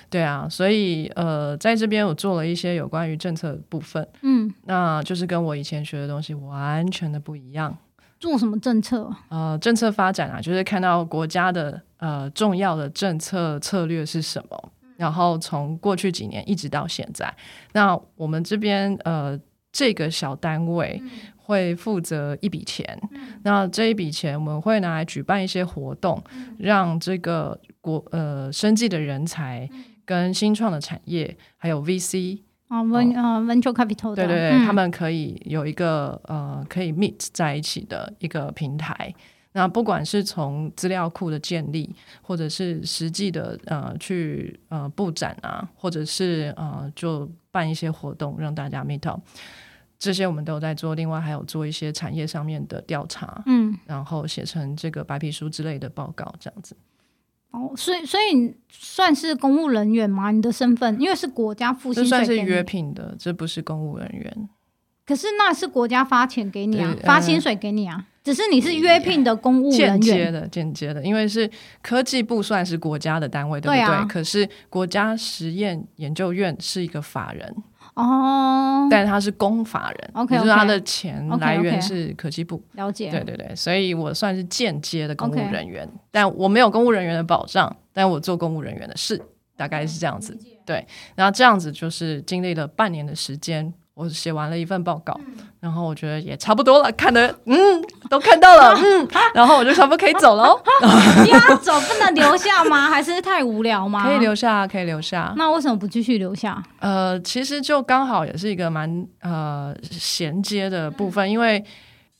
[0.09, 7.77] 对啊，所以呃，在这边我做了一些有关于政策的部分，嗯，那就是跟我以前学的东西完全的不一样。
[8.23, 9.13] 做什么政策？
[9.27, 17.35] 呃，政策发展啊，就是看到国家的呃重要的政策策略是什么，然后从过去几年一直到现在，
[17.73, 19.37] 那我们这边呃
[19.73, 21.03] 这个小单位
[21.35, 22.97] 会负责一笔钱，
[23.43, 26.23] 那这一笔钱我们会拿来举办一些活动，
[26.57, 29.69] 让这个国呃生计的人才
[30.05, 32.39] 跟新创的产业还有 VC。
[32.73, 39.13] 啊，ven 呃 venture capital 对对对，他们可以有一个呃可以 meet 在一起的一个平台。
[39.51, 49.21] 那不管是从资料库的建立，或者是实际的呃去呃布展啊，或者是呃就办一些活动让大家 meet up，
[49.99, 50.95] 这些我们都有在做。
[50.95, 56.75] 另外还有做一些产业上面的调查，嗯，然后写成这个白皮书之类的报告，这样子。
[57.53, 60.31] 哦，所以所以你算是公务人员吗？
[60.31, 64.49] 你的身份因为是国家付薪算是约聘的，这不是公务人员。
[65.05, 68.07] 可是那是国家发钱给你啊，发薪水给你啊。
[68.23, 71.49] 只是你是约聘的公务人员，间接的，间接的，因为是
[71.81, 73.79] 科技部算是国家的单位，对不对？
[73.79, 77.53] 对啊、可是国家实验研究院是一个法人
[77.95, 82.61] 哦，但他是公法人，OK，就是他的钱来源是科技部。
[82.73, 89.21] 了解，对对对，所以我算是间接的公务人员.但我没有公务人员的保障，但我做公务人员的事，
[89.55, 90.37] 大概是这样子。
[90.65, 90.85] 对，
[91.15, 93.73] 然后这样子就是经历了半年的时间。
[93.95, 97.55] 我写完了一份报告，嗯、然后我觉得也差不多了，看的嗯
[98.09, 100.45] 都看到了， 嗯，然后我就差不多可以走了。
[101.29, 102.89] 要走不能留下吗？
[102.91, 104.03] 还是太无聊吗？
[104.03, 105.31] 可以留下，可以留下。
[105.37, 106.61] 那为什么不继续留下？
[106.79, 111.63] 呃，其实就刚好也是一个蛮呃衔接的部分，嗯、因为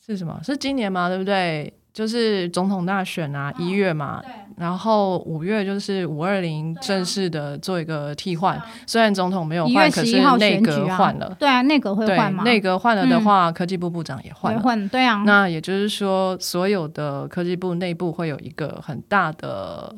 [0.06, 0.40] 是什么？
[0.44, 1.10] 是今年吗？
[1.10, 1.74] 对不对？
[1.94, 4.20] 就是总统大选啊，一、哦、月嘛，
[4.58, 8.56] 然后五月就是五二零正式的做一个替换。
[8.58, 11.36] 啊、虽然总统没有换，可是内阁换了。
[11.40, 12.44] 对啊，内阁会换吗？
[12.44, 14.62] 内阁换了的话，嗯、科技部部长也换了。
[14.62, 15.24] 换对啊。
[15.26, 19.96] 那也就是说，所有的科技部内部会有一个很大的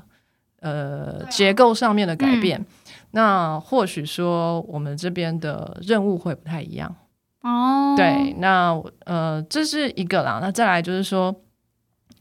[0.62, 2.60] 呃、啊、结构上面的改变。
[2.60, 2.66] 嗯、
[3.12, 6.96] 那或许说，我们这边的任务会不太一样
[7.42, 7.94] 哦。
[7.98, 10.40] 对，那呃，这是一个啦。
[10.42, 11.36] 那再来就是说。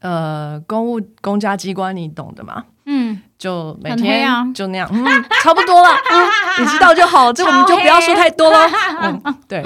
[0.04, 2.64] 呃，公务公家机关你懂的嘛？
[2.84, 5.02] 嗯，就每天就那样，嗯，
[5.42, 8.58] 差不多了， 嗯，你知道就好，这我们就不要说太多了。
[9.00, 9.64] 嗯，对。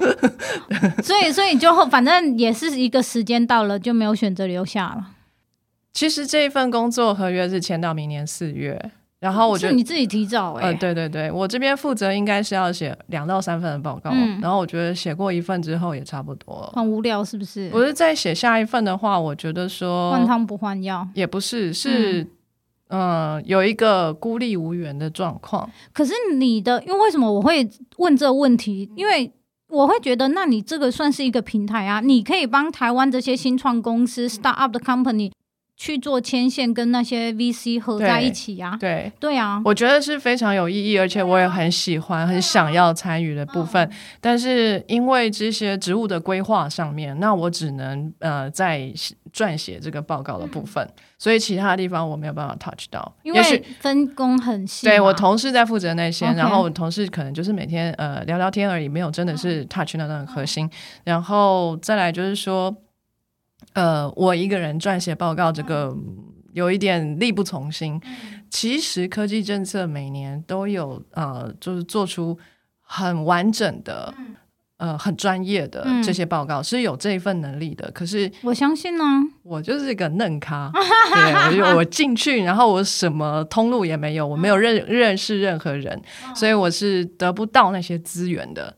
[1.02, 5.12] 所以，所以就反正也是一个时间到了，就没有选择留下了。
[5.94, 8.90] 其实这一份工作合约是签到明年四月。
[9.18, 17.70] 然后我觉得你自己提早哎、欸，呃，对对对，我这边负责应该是要写两到三份的报告，嗯、然后我觉得写过一份之后也差不多了，很无聊是不是？
[17.70, 22.22] 不是在写下一份的话，我觉得说换汤不换药，也不是，是
[22.88, 25.68] 嗯、呃，有一个孤立无援的状况。
[25.94, 28.90] 可是你的，因为为什么我会问这个问题？
[28.94, 29.32] 因为
[29.68, 35.32] 我会觉得，那你这个算是一个平台啊，你可以帮台湾这些新创公司、start up 的 company。
[35.76, 38.76] 去做牵线，跟那些 VC 合在一起呀、啊？
[38.80, 43.86] 对对啊，我觉得是非常有意义，而且我也很喜欢、啊、很想要参与的部分。
[43.86, 48.90] 啊、但是因为这些职务的规划上面，那我只能呃在
[49.30, 53.14] 撰写这个报告的部分，嗯、所以其他地方我没有办法 touch 到。
[53.22, 54.86] 因为分工很细。
[54.86, 60.70] 对，我同事在负责那些，然后我同事可能就是每天呃聊聊天而已，没有真的是 touch 到那个核心。
[61.04, 62.74] 然后再来就是说。
[63.74, 65.94] 呃，我一个人撰写报告，这个
[66.52, 68.00] 有一点力不从心。
[68.48, 72.38] 其实科技政策每年都有呃，就是做出
[72.80, 74.14] 很完整的、
[74.78, 77.90] 呃，很专业的这些报告，是有这一份能力的。
[77.90, 79.04] 可是我相信呢，
[79.42, 80.70] 我就是一个嫩咖，
[81.12, 86.00] 对，我我进去，然后我什么通路也没有，我没有认认识任何人，
[86.34, 88.74] 所以我是得不到那些资源的。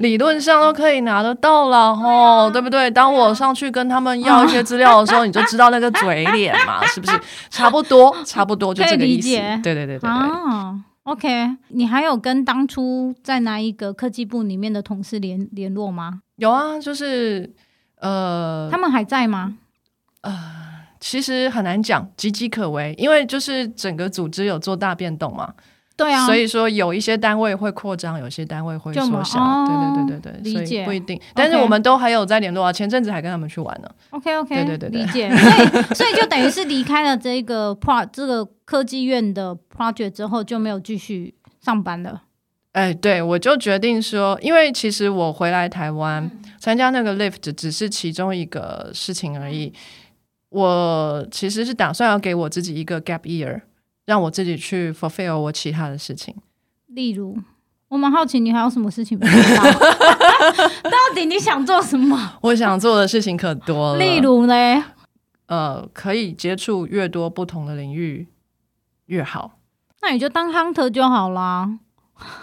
[0.00, 2.90] 理论上都可以拿得到了吼，对，不对？
[2.90, 7.20] 当我上去跟他们要一些资料的时候，你就知道那个嘴脸嘛， 是不是？
[7.50, 9.28] 差不多，差不多就这个意思。
[9.62, 10.10] 对对对对对。
[10.10, 16.20] 哦，OK，你还有跟当初在哪一个科技部里面的同事联联络吗？
[16.36, 17.54] 有啊，就是
[18.00, 19.56] 呃，他们还在吗？
[20.22, 20.32] 呃，
[21.00, 25.52] 其实很难讲，岌岌可危，因为就是整个组织有做大变动嘛。
[25.98, 29.40] 对啊，所以说有一些单位会扩张，有些单位会缩小。
[29.40, 31.20] 哦、对对对对对，理解，不一定。
[31.34, 33.90] 但是我们都还有在联络啊，前阵子还跟他们去玩呢。
[34.10, 35.28] OK OK，对对对对，理解。
[35.36, 42.22] 所以所以就等于是离开了这个 pro 这个科技院的 project 之后，就没有继续上班了。
[42.70, 46.30] 哎，对，我就决定说，因为其实我回来台湾、嗯、
[46.60, 49.72] 参加那个 Lift 只是其中一个事情而已。
[50.50, 53.62] 我其实是打算要给我自己一个 gap year。
[54.08, 56.34] 让我自己去 fulfill 我其他的事情，
[56.86, 57.36] 例如，
[57.88, 59.62] 我蛮好奇你还有什么事情不知道？
[60.88, 62.38] 到底你想做什么？
[62.40, 63.98] 我想做的事情可多了。
[63.98, 64.82] 例如呢？
[65.44, 68.28] 呃，可以接触越多不同的领域
[69.06, 69.58] 越好。
[70.00, 71.78] 那你就当 hunter 就好啦。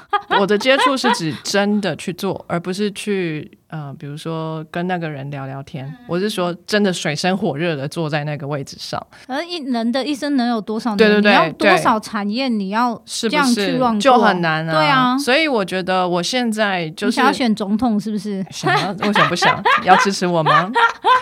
[0.39, 5.85] 我的接触是指真的去做，而不是去呃，比如说跟那个人聊聊天。
[5.85, 9.01] 嗯、我是说真的水深火热的坐在那个位置上。
[9.27, 10.95] 而一人的一生能有多少？
[10.95, 12.47] 对对对，你要多少产业？
[12.47, 14.71] 你要这样去乱就很难啊。
[14.73, 18.45] 对啊，所以我觉得我现在就是想要选总统，是不是？
[18.51, 18.91] 想要？
[19.07, 19.61] 为什么不想？
[19.83, 20.71] 要支持我吗？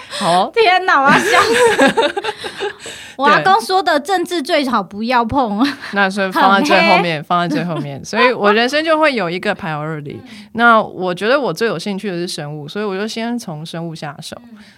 [0.10, 2.16] 好，天哪，我要笑死！
[3.16, 5.64] 我阿公说的政治最好不要碰，
[5.94, 8.04] 那是放在最后面，放在最后面。
[8.04, 10.18] 所以我人生就会有一个 priority。
[10.54, 14.36] 那我觉得我最有兴趣的是生物，所以我就先从生物下手。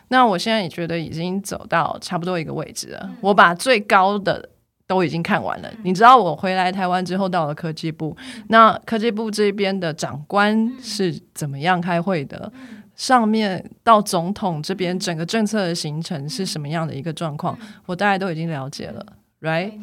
[0.10, 4.50] 那我现在也觉得已经走到差不多一个位置了，我把最高的
[4.86, 5.72] 都已经看完了。
[5.84, 8.16] 你知道我回来台湾之后到了科技部，
[8.50, 12.52] 那科技部这边的长官是怎么样开会的？
[12.96, 19.06] 上面到总统这边，整个政策的形成是什么样的一个状况，我大概都已经了解了
[19.41, 19.74] ，right？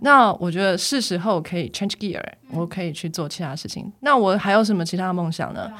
[0.00, 2.22] 那我觉得是时候可以 change gear，
[2.52, 3.92] 我可以去做其他事情。
[4.00, 5.70] 那我还有什么其他梦想呢？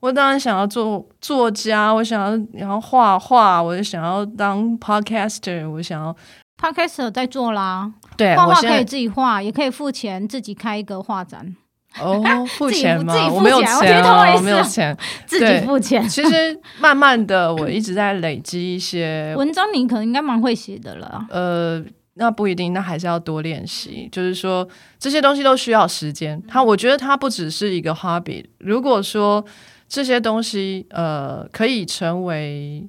[0.00, 6.16] 我当然想要做作家，我想要然后画画，我就想要当 podcaster，我想要
[6.60, 7.92] podcaster 在做啦。
[8.16, 11.54] 对，画画可以自己画，也可以付钱自己开一个画展。
[12.00, 12.20] 哦，
[12.58, 13.14] 付钱吗？
[13.30, 14.02] 我没有钱，
[14.34, 16.02] 我没有钱，自己付钱。
[16.08, 21.24] 其实慢慢的，我一直在累积一些 文章，你可能应该蛮会写的了。
[21.30, 21.84] 呃，
[22.14, 24.08] 那不一定，那还是要多练习。
[24.12, 26.42] 就是说，这些东西都需要时间。
[26.46, 28.44] 它，我觉得它不只是一个 hobby。
[28.58, 29.44] 如果说
[29.88, 32.86] 这些东西呃可以成为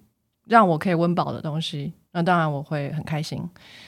[0.47, 3.41] 让我可以温饱的东西，那当然我会很开心。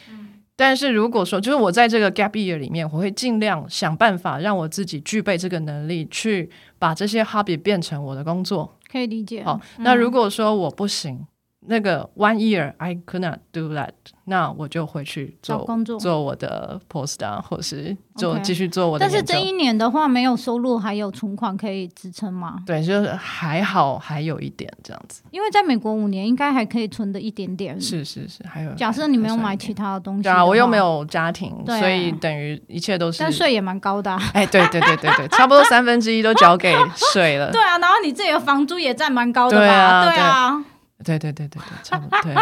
[0.10, 8.78] 嗯但是如果说，就是我在这个 gap year 里面，我会尽量想办法让我自己具备这个能力，去把这些 hobby 变成我的工作。
[8.90, 9.44] 可以理解。
[9.44, 11.28] 好，那如果说我不行。
[11.66, 13.90] 嗯那个 one year I could not do that，
[14.26, 19.06] 那我就回去做工作，做我的 post 啊，或是做继续做我的。
[19.06, 22.58] 但是这一年的话，没有收入，还有存款可以支撑吗？
[22.66, 25.24] 对，就是还好，还有一点这样子。
[25.32, 27.80] 因为在美国五年，应该还可以存的一点点。
[27.82, 28.72] 是是是，还有。
[28.76, 33.20] 假设你没有买其他的东西，对啊，我又没有家庭，所以等于一切都是。
[33.20, 34.12] 但税也蛮高的。
[34.12, 37.50] 啊哎，对对对对对，差不多三分之一都交给税了。
[37.54, 39.64] 对啊，然后你自己的房租也占蛮高的吧？
[39.66, 40.54] 对啊。
[40.54, 40.75] 对对
[41.18, 42.20] 对对对，差不多。
[42.24, 42.34] 对，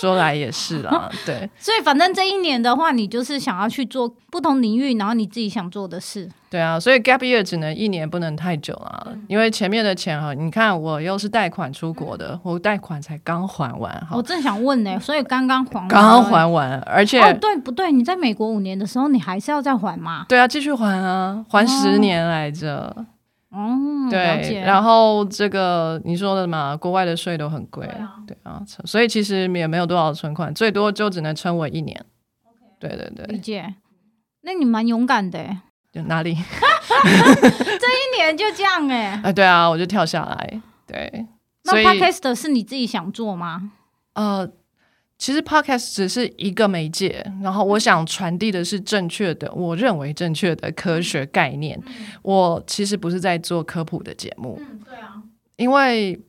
[0.00, 1.48] 说来也是啦，对。
[1.58, 6.28] 所以反正这一年的话，你就是想要去做不同领域，然后你自己想做的事。
[6.50, 14.14] 对啊，所以 gap year 只能一年，不能太久啊，因为前面的钱哈，你看我又是贷款出国的，我贷款才刚还完哈。
[14.14, 17.90] 我正想问呢，所以刚刚还完，刚还完，而且哦，对不对？
[17.90, 20.26] 你在美国五年的时候，你还是要再还吗？
[20.28, 22.94] 对啊，继续还啊，还十年来着。
[23.52, 32.04] 哦，对，然后这个你说的嘛，国外的税都很贵，对啊，对啊，所以其实也没有多少存款，最多就只能撑我一年。
[32.80, 33.74] 对对对，理解。
[34.40, 35.38] 那你蛮勇敢的，
[35.92, 36.34] 就哪里？
[36.34, 39.20] 这一年就这样哎？
[39.22, 40.60] 哎， 对啊，我就跳下来。
[40.86, 41.26] 对，
[41.64, 43.72] 那 Podcast 是你自己想做吗？
[44.14, 44.48] 呃。
[45.22, 51.80] 其实 Podcast 只是一个媒介，然后我想传递的是正确的，我认为正确的科学概念。
[51.86, 51.92] 嗯、
[52.22, 55.22] 我其实不是在做科普的节目，嗯，对啊，
[55.54, 56.20] 因为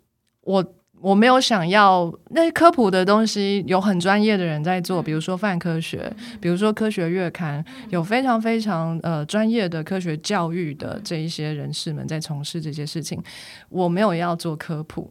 [0.41, 0.63] 我
[1.01, 13.19] 我没有想要那些科普的东西，有很专业的人在做，比如说泛科学，比如说科学月刊，有非常非常呃专业的科学教育的这一些人士们在从事这些事情，
[13.69, 15.09] 我没有要做科普。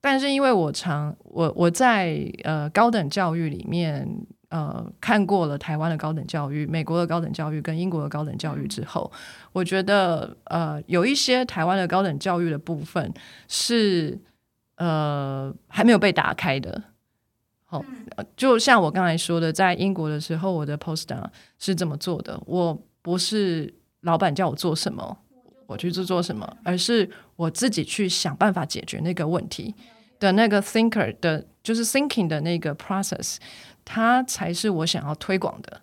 [0.00, 4.08] 但是因为我常我我在呃高等教育里面
[4.48, 9.10] 呃看过了台湾的高等教育、美国的高等教育跟英国的高等教育之后，
[9.52, 13.12] 我觉得呃有一些台湾的高等教育的部分
[13.46, 14.18] 是
[14.76, 16.82] 呃还没有被打开的。
[17.66, 17.84] 好，
[18.36, 21.24] 就像我刚才说的，在英国的时候，我的 postdoc
[21.58, 22.40] 是这么做的。
[22.46, 25.18] 我不是老板叫我做什么。
[25.70, 29.72] 我去做做什么，而是我自己去想办法解决那个问题
[30.18, 33.36] 的那个 thinker 的，就是 thinking 的那个 process，
[33.84, 35.80] 它才是我想要推广的。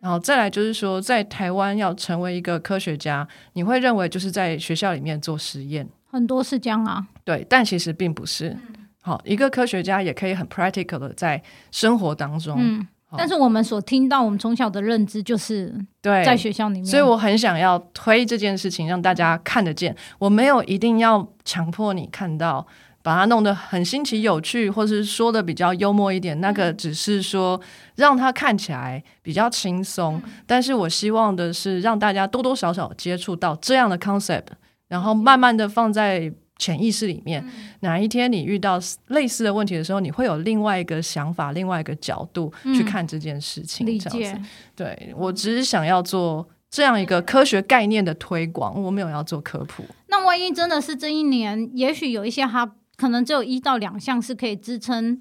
[0.00, 7.06] 然后再来就是说，在台湾要成为一个科学家，你会认为就是在学校里面做实验，很多是这样啊。
[7.22, 8.56] 对，但其实并不是。
[9.00, 12.84] 好，一个科学家也可以很 practical 的在生活当中。
[13.10, 19.96] 嗯但是我们所听到，我们从小的认知就是对，在学校里面，所以我很想要推这件事情，让大家看得见。
[20.18, 22.66] 我没有一定要强迫你看到，
[23.02, 26.38] 把它弄得很新奇有趣，或是说的比较幽默一点。
[26.42, 27.58] 那个只是说
[27.94, 30.20] 让它看起来比较轻松。
[30.46, 34.48] 但是我希望的是让大家多多少少接触到这样的 concept，
[34.88, 36.30] 然后慢慢的放在。
[36.58, 37.44] 潜意识里面，
[37.80, 38.78] 哪一天你遇到
[39.08, 43.86] 类似的问题的时候，你会有另外一个想法、另外一个角度去看这件事情。
[43.86, 44.40] 理解。
[44.74, 49.84] 对，我只是想要做这样一个科学概念的推广，我没有要做科普。
[50.08, 55.20] 那万一真的是这一年，也许有一些哈，可能只有一到两项是可以支撑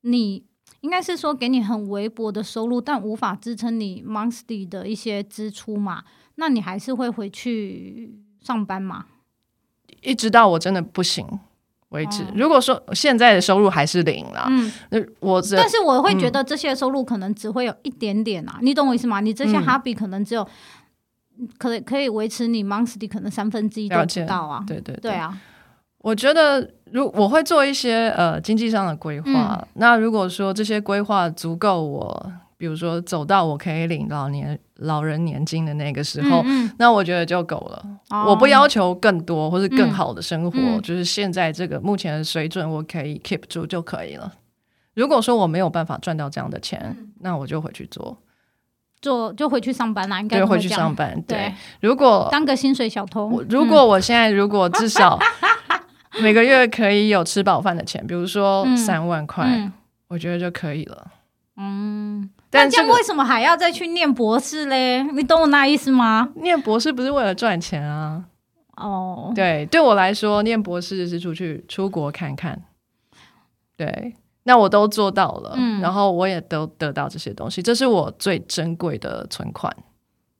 [0.00, 0.44] 你，
[0.80, 6.02] 应该是说给你很微薄的收入，但无法支撑你 monthly 的一些支出嘛？
[6.34, 9.06] 那你还是会回去上班吗？
[10.02, 11.26] 一直到我真的不行
[11.88, 12.22] 为止。
[12.22, 19.20] 哦、如果说现在的收入还是零了，嗯，那我但是我会觉得这些收入可能只会有一点点啊，嗯、你懂我意思吗？
[19.20, 20.46] 你这些 hobby 可能只有。
[21.58, 25.36] 可以可以维持你 monthly 可能三分之一都不到啊，对对对啊。
[25.98, 32.32] 我觉得如我会做一些呃经济上的规划，嗯、那如果说这些规划足够我，
[32.62, 37.84] 比如说走到我可以领老年老人年金的那个时候，嗯嗯那我觉得就够了。
[38.10, 44.32] 哦、我不要求更多或是更好的生活，就是现在这个目前的水准我可以 keep 住就可以了。
[44.94, 48.16] 如果说我没有办法赚到这样的钱，嗯、那我就回去做。
[49.00, 51.20] 做就回去上班啦，应该就回去上班。
[51.26, 55.18] 对，如果当个薪水小偷，如果我现在如果至少
[56.22, 59.68] 每个月可以有吃饱饭的钱，比如说三万块，
[60.06, 61.08] 我觉得就可以了。
[61.56, 65.02] 嗯，但这样为什么还要再去念博士嘞？
[65.02, 66.28] 你懂我那意思吗？
[66.36, 68.24] 念博士不是为了赚钱啊。
[68.76, 72.62] 哦，对，对我来说，念博士是出去出国看看。
[73.76, 74.14] 对。
[74.44, 79.72] 那我都做到了，嗯、然后我也都得到这些东西，这是我最珍贵的存款，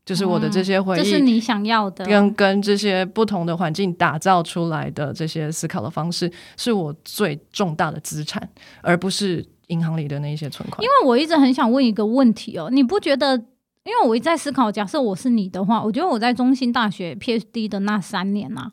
[0.05, 8.49] 就是我的这些回忆，这是你想要的，跟跟这些不同的环境打造出来的这些思考的方式，是我最重大的资产，
[8.81, 10.85] 而不是银行里的那一些存款。
[10.85, 13.35] 因为我一直很想问一个问题哦，你不觉得？
[13.85, 18.70] 因为我一直在思考，假设我是你的话，我觉得我在中兴大学 PhD 的那三年啊，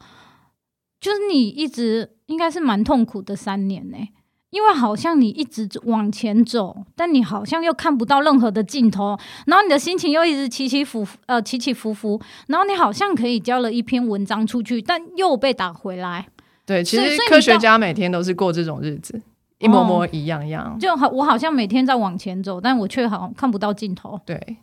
[1.02, 4.10] 就是你一直应该是蛮痛苦的三年呢、欸。
[4.52, 16.28] 因为好像你一直往前走，但你好像又看不到任何的尽头，然后你的心情又一直起起伏伏，呃，起起伏伏，然后你好像可以交了一篇文章出去，但又被打回来。
[16.66, 19.22] 对，其实科学家每天都是过这种日子，
[19.60, 20.78] 一模模一样样。
[20.80, 24.20] 就好，我好像每天在往前走，但我却好像看不到尽头。
[24.26, 24.57] 对。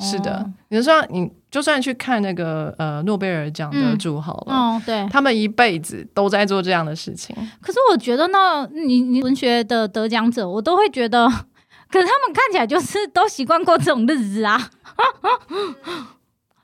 [0.00, 7.36] 是的，你就算你就算去看那个呃诺贝尔奖得主好了，嗯哦、对，他们一辈子都在做这样的事情。
[7.60, 11.28] 可是我觉得呢，你你文学的得奖者，我都会觉得，
[11.90, 14.70] 可是他们看起来就是都习惯过这种日子啊。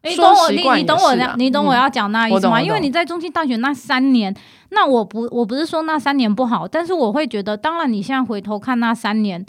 [0.03, 2.61] 你懂我，你你懂我，你懂我要讲那意思吗？
[2.61, 4.35] 因为你在中兴大学那三年，
[4.71, 9.45] 那我不我不是说那三年不好，但是我会觉得，当然你现在回头看那三年。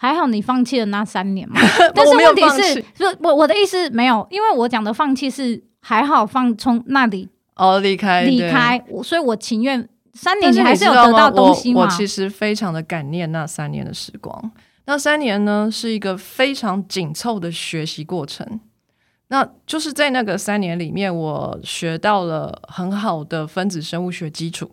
[0.00, 1.60] 还好你放弃了那三年嘛，
[1.92, 2.84] 但是问题是，
[3.16, 11.80] 不，我我的意思没有，因为我讲的放弃是还好放从那里哦离开离开，所以我情愿三年你还是有得到东西嘛。
[11.80, 14.52] 我，我其实非常的感念那三年的时光，
[14.86, 18.60] 那三年呢是一个非常紧凑的学习过程，
[19.28, 24.70] 那就是在那个三年里面，我学到了很好的分子生物学基础。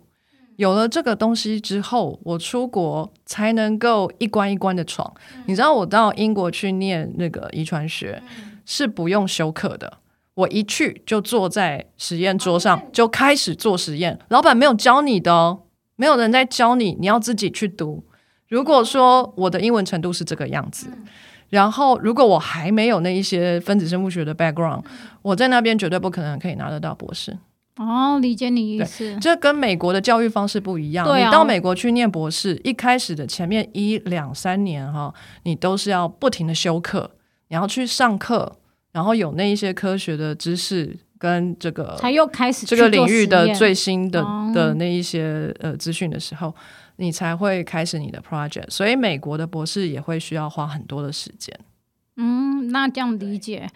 [0.56, 5.12] 有了这个东西之后，我出国才能够一关一关的闯。
[5.34, 9.98] 嗯、你知道，我到英国去念那个遗传学、嗯、是不用修课的，
[10.32, 15.64] 我一去就坐在实验桌上、嗯、就开始做实验，老板没有教你的哦，
[15.96, 18.02] 没有人在教你，你要自己去读。
[18.48, 21.04] 如果说我的英文程度是这个样子，嗯、
[21.48, 24.84] 然后如果我还没有那一些分子生物学的 background，、嗯、
[25.22, 27.36] 我在那边绝对不可能可以拿得到博士。
[27.76, 29.16] 哦，理解你意思。
[29.20, 31.06] 这跟美国的教育方式不一样。
[31.06, 37.10] 对啊，你到美国去念博士，一开始的前面一两三年哈，你都是要不停的修课，
[37.48, 38.56] 你要去上课，
[38.92, 44.24] 然后有那一些科学的知识跟这个才又开始这个领域的最新的
[44.54, 46.54] 的那一些呃资讯的时候，
[46.96, 48.70] 你才会开始你的 project。
[48.70, 51.58] 所以美国的博士也会需要花很多的时间。
[52.16, 53.68] 嗯，那这样理解。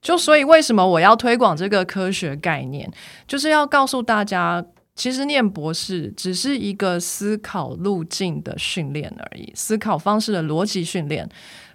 [0.00, 2.90] 就所以，为什么我要推广这个科学概念？
[3.28, 4.64] 就是要告诉大家，
[4.96, 11.28] 其实念博士只是一个思考路径的训练而已，思考方式的逻辑训练，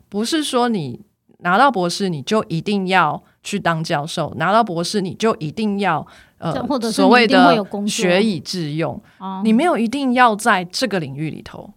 [0.10, 1.00] 不是说你
[1.40, 6.06] 拿到博士你就一定要去当教授，拿到博士你就一定要
[6.38, 6.52] 呃
[6.92, 9.02] 所谓的学以致用，
[9.46, 11.74] 你没有一定要在这个领域里头。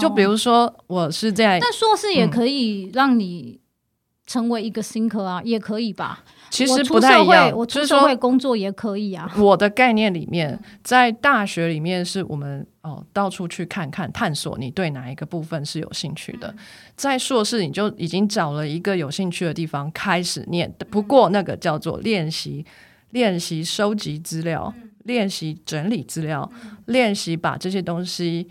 [0.00, 3.60] 就比如说，我是在，但硕士也可以让你。
[4.26, 6.24] 成为一个 thinker 啊，也可以吧。
[6.50, 7.50] 其实不太一样。
[7.56, 9.30] 我出社会工作也可以啊。
[9.36, 16.54] 我的概念里面，在大学里面是我们哦到处去看看、探索，你对哪一个部分是有兴趣的。
[16.96, 20.72] 在硕士，你就已经找了一个有兴趣的地方开始念。
[20.90, 22.64] 不过那个叫做练习，
[23.10, 24.72] 练习收集资料，
[25.04, 26.50] 练习整理资料，
[26.86, 28.48] 练习把这些东西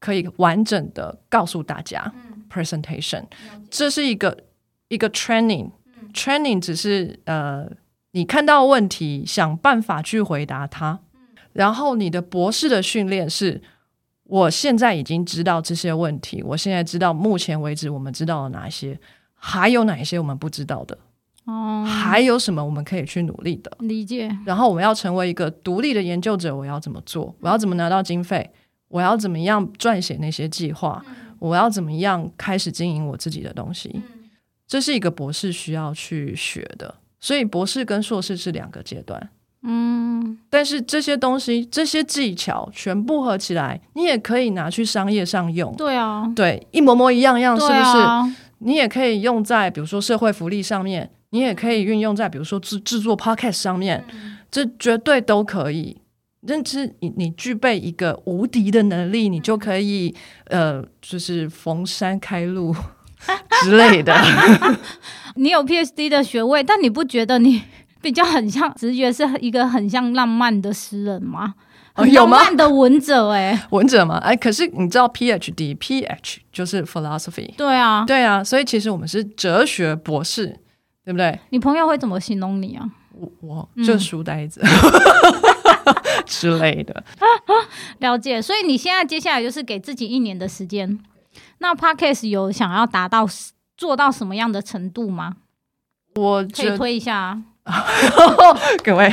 [0.00, 2.12] 可以完整的告诉大家。
[2.50, 3.24] Presentation，
[3.70, 4.44] 这是一个。
[4.88, 5.70] 一个 training
[6.12, 7.68] training 只是呃，
[8.12, 11.00] 你看到问题，想办法去回答它。
[11.52, 13.60] 然后你的博士的训练是，
[14.24, 18.98] 我现在已经知道这些问题，我现在知道目前为止我们知道了哪些，
[19.34, 20.96] 还有哪一些我们不知道的。
[21.44, 23.70] 哦，还有什么我们可以去努力的？
[23.80, 24.30] 理解。
[24.46, 27.34] 然后我们要成为一个独立的研究者，我要怎么做？
[27.40, 28.50] 我要怎么拿到经费？
[28.88, 31.04] 我要怎么样撰写那些计划？
[31.38, 34.00] 我要怎么样开始经营我自己的东西？
[34.72, 39.28] 这是一个博士需要去学的，所以博士跟硕士是两个阶段。
[39.64, 45.76] 嗯，但是这些东西、这些技巧全部合起来，你也可以拿去商业上用。
[45.76, 47.80] 对啊，对，一模模一样样，是不是？
[47.80, 55.98] 啊、你也可以用在比如说社会福利上面，你也可以运用在比如说制制作 podcast 上面，嗯、这绝对都可以。
[56.40, 60.14] 认知你，你具备一个无敌的能力，你就可以
[60.46, 62.74] 呃，就是逢山开路。
[63.62, 64.14] 之类的，
[65.36, 67.62] 你有 PhD 的学位，但你不觉得你
[68.00, 71.54] 比较很像，直觉是一个很像浪漫的诗人吗？
[71.94, 72.38] 哦、有吗？
[72.38, 74.16] 浪漫的文者、欸，哎，文者吗？
[74.24, 80.58] 哎，可是你知道 PhD，PH 就是 philosophy，对啊，对啊，所以其实我们是哲学博士，
[81.04, 81.38] 对不对？
[81.50, 82.88] 你朋友会怎么形容你啊？
[83.14, 84.68] 我我就书呆子、嗯、
[86.24, 87.04] 之类的，
[87.98, 88.40] 了解。
[88.40, 90.98] 所以你现在接下来就是给自己一年的时间。
[91.62, 93.24] 那 Podcast 有想要达到
[93.76, 95.36] 做到什么样的程度吗？
[96.16, 97.38] 我可以推一下啊。
[98.82, 99.08] 各位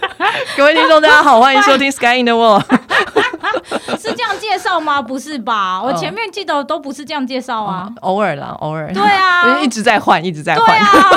[0.58, 2.62] 各位听众，大家好，欢迎收听 Sky in the World。
[3.98, 5.00] 是这样介绍吗？
[5.00, 5.82] 不是吧？
[5.82, 7.90] 我前面记得都不是这样介绍啊。
[8.02, 8.92] 偶尔啦，偶尔。
[8.92, 10.78] 对啊，一直在换，一直在换。
[10.78, 11.10] 啊、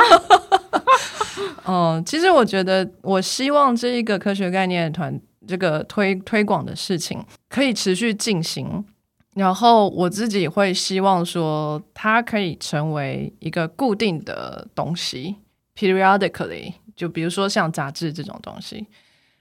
[1.68, 8.86] 嗯，其实我觉得，我希望这一个科学概念团这个推推广的事情可以持续进行。
[9.40, 15.38] 然后我自己会希望说，它可以成为一个固定的东西
[15.78, 18.86] ，periodically，就比如说像杂志这种东西，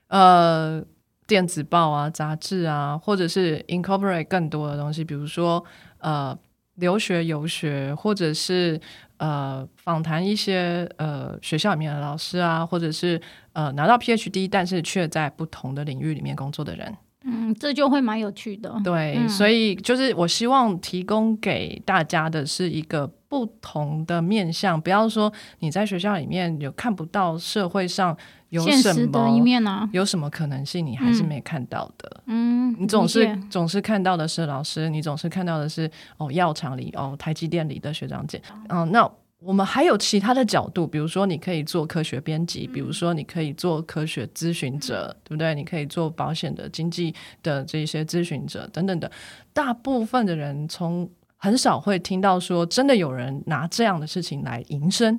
[0.06, 0.80] 呃，
[1.26, 5.64] 电子报啊、杂志啊，或者是 incorporate 更多的东西，比如说
[5.98, 6.38] 呃，
[6.76, 8.80] 留学游学，或者是
[9.16, 13.20] 呃，访谈一些呃学校里面的老师啊，或者是
[13.52, 16.96] 呃拿到 PhD，但是却在不同的领域里面工作的人。
[17.24, 18.74] 嗯，这就会蛮有趣的。
[18.84, 28.16] 对，嗯、所以就是我希望提供给大家的是一个不同的面向，不要说你在学校里面有看不到社会上
[28.50, 32.22] 有什么一面啊，有什么可能性你还是没看到的。
[32.26, 38.40] 嗯，你总是总是看到的是老师，你总是看到的是哦药厂里哦台积电里的学长姐。
[38.68, 39.10] 嗯，那。
[39.40, 45.54] 我们还有其他的角度，比如说你可以做科学编辑，比如说你可以做科学咨询者，对不对？
[45.54, 49.10] 你可以做保险的经济的这些咨询者等等的。
[49.52, 55.16] 大部分的人从很少会听到说，真的有人拿这样的事情来营生。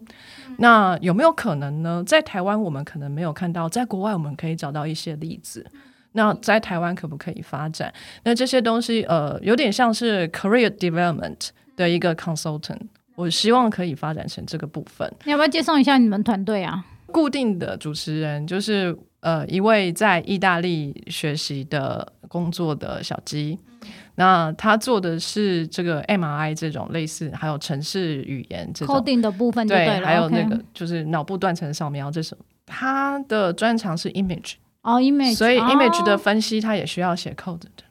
[0.57, 2.03] 那有没有可能呢？
[2.05, 5.65] 在台湾我们可能没有看到，在国外我们可以找到一些例子。
[6.11, 7.93] 那在台湾可不可以发展？
[8.23, 12.81] 那这些东西呃，有点像是 career development 的一个 consultant。
[13.19, 15.11] 我希望可以发展成这个部分。
[15.25, 16.85] 你要不要介绍一下你们团队啊？
[17.07, 32.37] 固定的主持人就是呃一位在意大利学习的工作的小鸡，嗯、那他做的是这个 MRI 这种类似，还有城市语言这种 coding 的部分对，对，还有那个就是脑部断层扫描这种。
[32.65, 34.53] 他的专长是 image
[34.83, 37.83] 哦，image，所以 image 的分析他也需要写 code 的。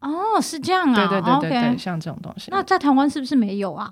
[0.00, 2.50] 哦，是这样啊，对对对对对像这种东西。
[2.52, 3.90] 那在台湾是不是没有啊？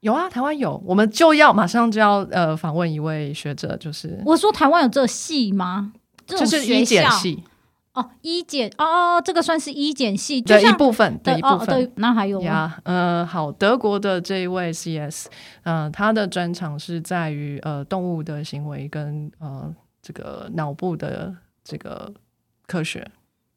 [0.00, 5.92] 有啊，台湾有，我们就要马上就要呃访问一位学者，就是我说台湾有这个系吗？
[6.26, 7.42] 这就是医检系
[7.92, 11.84] 哦，医检哦，这个算是医检系的一部分的一部分。
[11.84, 15.26] 哦、那还有呀，呃，好，德国的这一位 CS，
[15.64, 22.10] 嗯、呃，他的专长是在于呃动物的行为跟呃这个脑部的这个
[22.66, 23.06] 科学，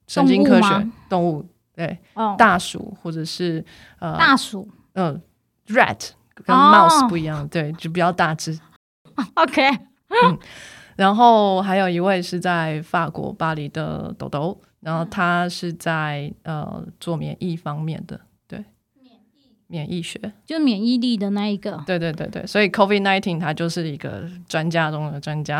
[0.07, 0.67] 神经科学，
[1.07, 3.63] 动物，动物对，哦、大鼠或者是
[3.99, 5.21] 呃大鼠，嗯、
[5.67, 6.09] 呃、，rat。
[6.45, 7.49] 跟 mouse 不一样，oh.
[7.49, 8.59] 对，就比较大只。
[9.35, 9.67] OK，
[10.23, 10.37] 嗯，
[10.95, 18.63] 然后还有一位是在法国巴黎的豆豆，然后他是在呃做免疫方面的，对，
[19.01, 19.19] 免疫
[19.67, 21.83] 免疫学，就免疫力的那一个。
[21.85, 25.59] 对对对对，所以 COVID nineteen 他就是一个专家中的专家。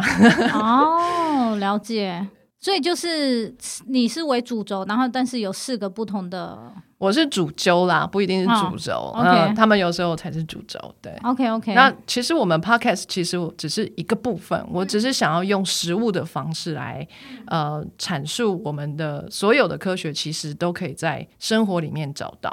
[0.54, 2.28] 哦，oh, 了解。
[2.64, 3.54] 所以就是
[3.88, 6.58] 你是为主轴，然后但是有四个不同的。
[6.98, 9.14] 我是主揪啦，不一定是主轴。
[9.18, 9.54] 嗯、oh, okay.
[9.54, 10.80] 他们有时候才是主轴。
[11.02, 11.74] 对，OK OK。
[11.74, 17.06] 那其实我们 Podcast 其实只是一个部分，我只是想要用实物的方式来、
[17.48, 22.50] 嗯、呃阐述我们的所有的科学，其实都可以在生活里面找到。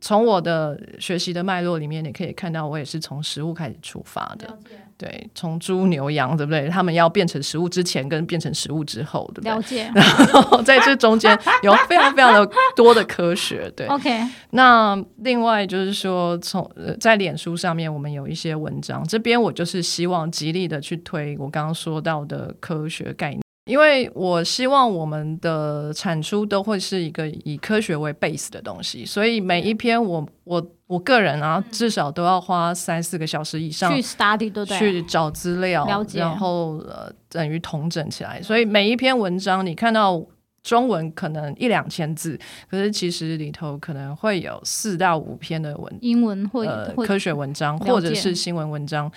[0.00, 0.24] 从 Okay.
[0.24, 4.58] 我的学习的脉络里面，你可以看到，我也是从实物开始出发的。
[4.98, 6.68] 对，从猪牛羊，对不对？
[6.68, 9.52] 他们要变成食物之前跟变成食物之后，对不对？
[9.52, 9.90] 了解。
[9.94, 13.86] 然后在这中间有非常非常的多的科学，对。
[13.88, 14.22] OK。
[14.50, 16.68] 那另外就是说，从
[16.98, 23.45] 在脸书上面，我们有一些文章，这边我就是希望极力的去推我刚刚说到的科学概念。
[23.66, 34.78] 因为我希望我们的产出都会是一个以科学为 base 的东西，所以每一篇我我我个人啊，至少都要花三四个小时以上去 study，对不对？
[34.78, 38.40] 去找资料，了解，然后呃等于统整起来。
[38.40, 40.24] 所以每一篇文章你看到
[40.62, 42.38] 中文可能一两千字，
[42.70, 49.10] 可是其实里头可能会有四到五篇的文英文或呃科学文章或者是新闻文章。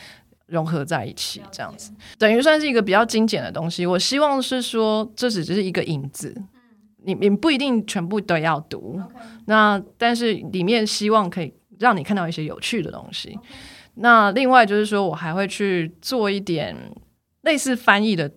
[0.50, 3.86] 融合在一起，这样子等于算是一个比较精简的东西。
[3.86, 6.36] 我希望是说，这只是一个影子，
[7.04, 9.00] 你你不一定全部都要读。
[9.46, 13.38] 那但是里面希望可以让你看到一些有趣的东西。
[13.96, 16.76] 那另外就是说我还会去做一点
[17.42, 18.32] 类似翻译的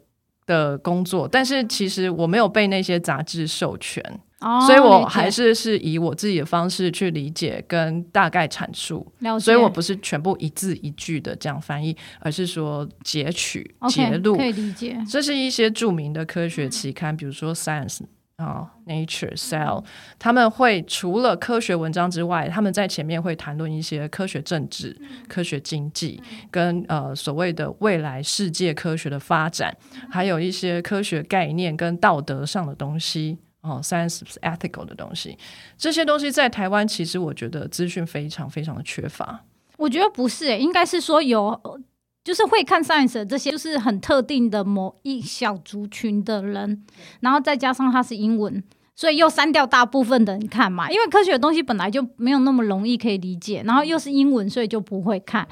[0.47, 4.03] 的工作，但是其实我没有被那些杂志授权。
[4.45, 9.07] Oh, 所以我还是是以我自己的方式去理解跟大概阐述，
[9.39, 14.99] 所以我不是全部一字一句的这样翻译，而是说截取、截录，可以理解。
[15.09, 18.01] 这是一些著名的科学期刊，嗯、比如说 Science
[18.35, 19.85] 啊、Nature、Cell，
[20.19, 26.21] 他们会除了科学文章之外，他们在前面会谈论一些科学政治、嗯、科学经济，
[26.51, 29.73] 跟呃所谓的未来世界科学的发展，
[30.11, 33.39] 还有一些科学概念跟道德上的东西。
[33.63, 35.39] 哦，science ethical 的东西，
[35.79, 39.45] 这些东西在台湾其实我觉得资讯非常非常的缺乏。
[39.77, 41.81] 我觉得不是、欸，应该是说有，
[42.25, 46.85] 就是会看 science 的这些，就是很特定的某一小族群的人，
[47.21, 48.63] 然后再加上它是英文，
[48.97, 50.91] 所以又删掉大部分的人看嘛。
[50.91, 55.47] 因为科学的东西本来就没有那么容易可以理解，然后又是英文，所以就不会看。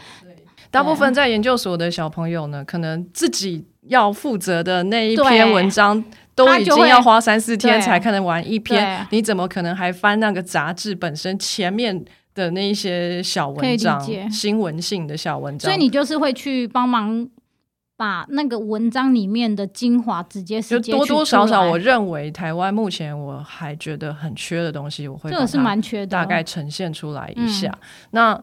[0.73, 6.05] 大部分在研究所的小朋友呢，可能自己要负责的那一篇文章。
[6.47, 12.05] 都已经要花三四天才看得完一篇，你怎么可能还翻那个杂志本身前面
[12.35, 14.01] 的那一些小文章、
[14.31, 15.71] 新闻性的小文章？
[15.71, 17.29] 所以你就是会去帮忙
[17.97, 27.77] 把那个文章里面的精华直接就多多少少，我认为台湾目前我还觉得很缺的东西，我会这个是蛮缺的，大概呈现出来一下。
[28.12, 28.43] 那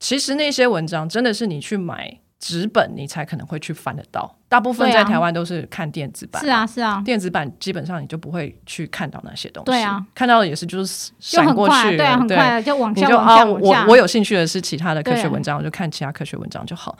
[0.00, 2.21] 其实那些文章真的是你去买。
[2.42, 6.42] 纸本你才可能会去翻得到，大部分在台湾都是看电子版。
[6.42, 9.66] 是啊，是啊，电子版基本上你就不会去看到那些东西。
[9.66, 13.44] 对啊，看到的也是就是闪过去，对啊，很快就往下，就往下，
[13.86, 16.98] 我我有兴趣的是其他的科学文章，我就看其他科学文章就好。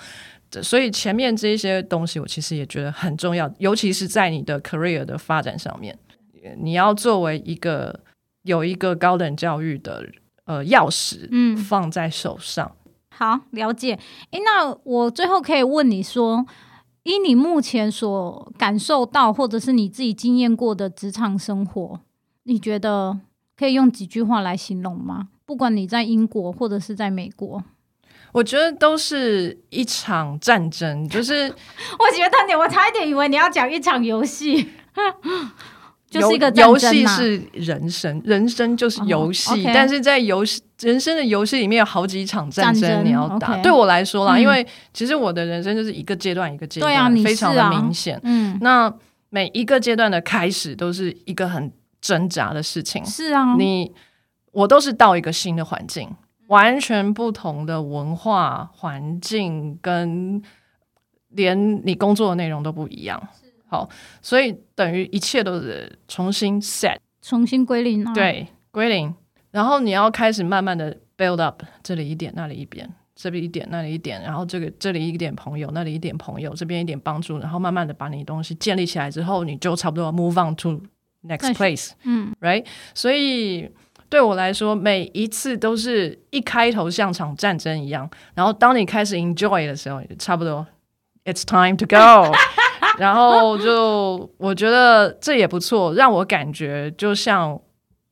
[0.63, 5.99] 所以前面这些东西我其实也觉得很重要，尤其是在你的 career 的发展上面，
[6.61, 7.99] 你要作为一个
[8.43, 10.07] 有一个高等教育的
[10.45, 12.71] 呃钥匙，嗯，放在手上。
[13.15, 13.99] 好，了解。
[14.31, 16.45] 诶，那我最后可以问你说，
[17.03, 22.01] 以你目前所感受到，或者是你自己经验过的职场生活，
[22.45, 23.21] 你觉得
[23.57, 25.29] 可以用几句话来形容吗？
[25.45, 27.63] 不管你在英国或者是在美国，
[28.33, 31.07] 我觉得都是一场战争。
[31.09, 31.45] 就是
[31.99, 34.71] 我觉得你，我差一点以为你要讲一场游戏。
[36.21, 39.51] 就是一个游戏是人生，人生就是游戏。
[39.51, 39.67] Uh -huh.
[39.67, 39.73] okay.
[39.73, 43.57] 但是在游戏人生的游戏里面有好几场战争你要打。
[43.63, 48.21] 对我来说啦、嗯，因为其实我的人生就是一个阶段一个阶段、啊，非常的明显。
[48.25, 48.93] 嗯，那
[49.31, 53.03] 每一个阶段的开始都是一个很挣扎的事情。
[53.07, 53.91] 是啊，你
[54.53, 56.11] 我都是到一个新的环境，
[56.49, 60.43] 完全不同的文化环境，跟
[61.31, 63.23] 连你工作的内容都不一样。
[63.73, 63.89] 好，
[64.21, 68.13] 所以等于一切都是重新 set，重新归零啊。
[68.13, 69.15] 对，归零。
[69.51, 72.87] 然后你要开始慢慢的 build up，这里一点，那里一点，
[73.17, 80.79] 这里一点，那里一点，然后这个这里一点朋友，那里一点朋友，这边一点帮助，然后慢慢的把你东西建立起来之后，你就差不多 move on to
[81.27, 81.93] next place。
[82.05, 82.67] 嗯，right。
[82.93, 83.71] 所以
[84.11, 90.67] 对我来说，每一次都是一开头像场战争一样，然后当你开始 enjoy 的时候，差不多
[91.25, 92.37] it's time to go。
[93.03, 97.61] 然后就我觉得这也不错，让我感觉就像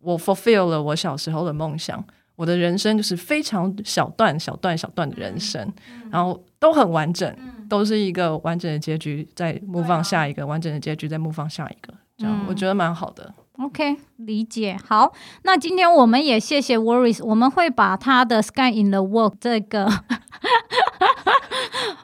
[0.00, 2.04] 我 fulfill 了我小时候的梦想。
[2.34, 5.72] 我的人生就是非常小段、小段、小段的人生，
[6.10, 7.30] 然后都很完整，
[7.68, 13.32] 都是一个完整的结局，再 move on 下一个完整的结局，再 move on 下一个，这样我觉得蛮好的。
[13.62, 14.74] OK，理解。
[14.88, 15.12] 好，
[15.42, 19.86] 那今天我们也谢谢 Worries，我们会把他的 Sky in the World 这个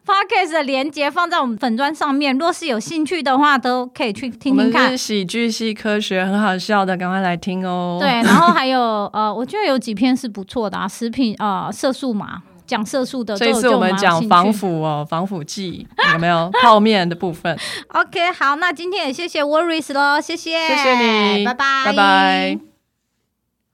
[0.05, 2.37] Podcast 的连接放在我们粉砖上面。
[2.37, 4.91] 若是有兴趣的话，都可以去听听看。
[4.91, 7.97] 是喜剧系科学，很好笑的，赶快来听哦。
[7.99, 8.81] 对，然后还有
[9.15, 12.43] 呃，我觉得有几篇是不错的啊，食品啊、呃，色素嘛。
[12.67, 16.51] 讲色素的，这一次我们讲防腐哦，防腐剂有没有？
[16.63, 17.57] 泡面的部分
[17.89, 20.99] ？OK，好，那今天也谢谢 Worries 咯，谢谢，谢谢
[21.39, 22.76] 你，拜拜，拜拜。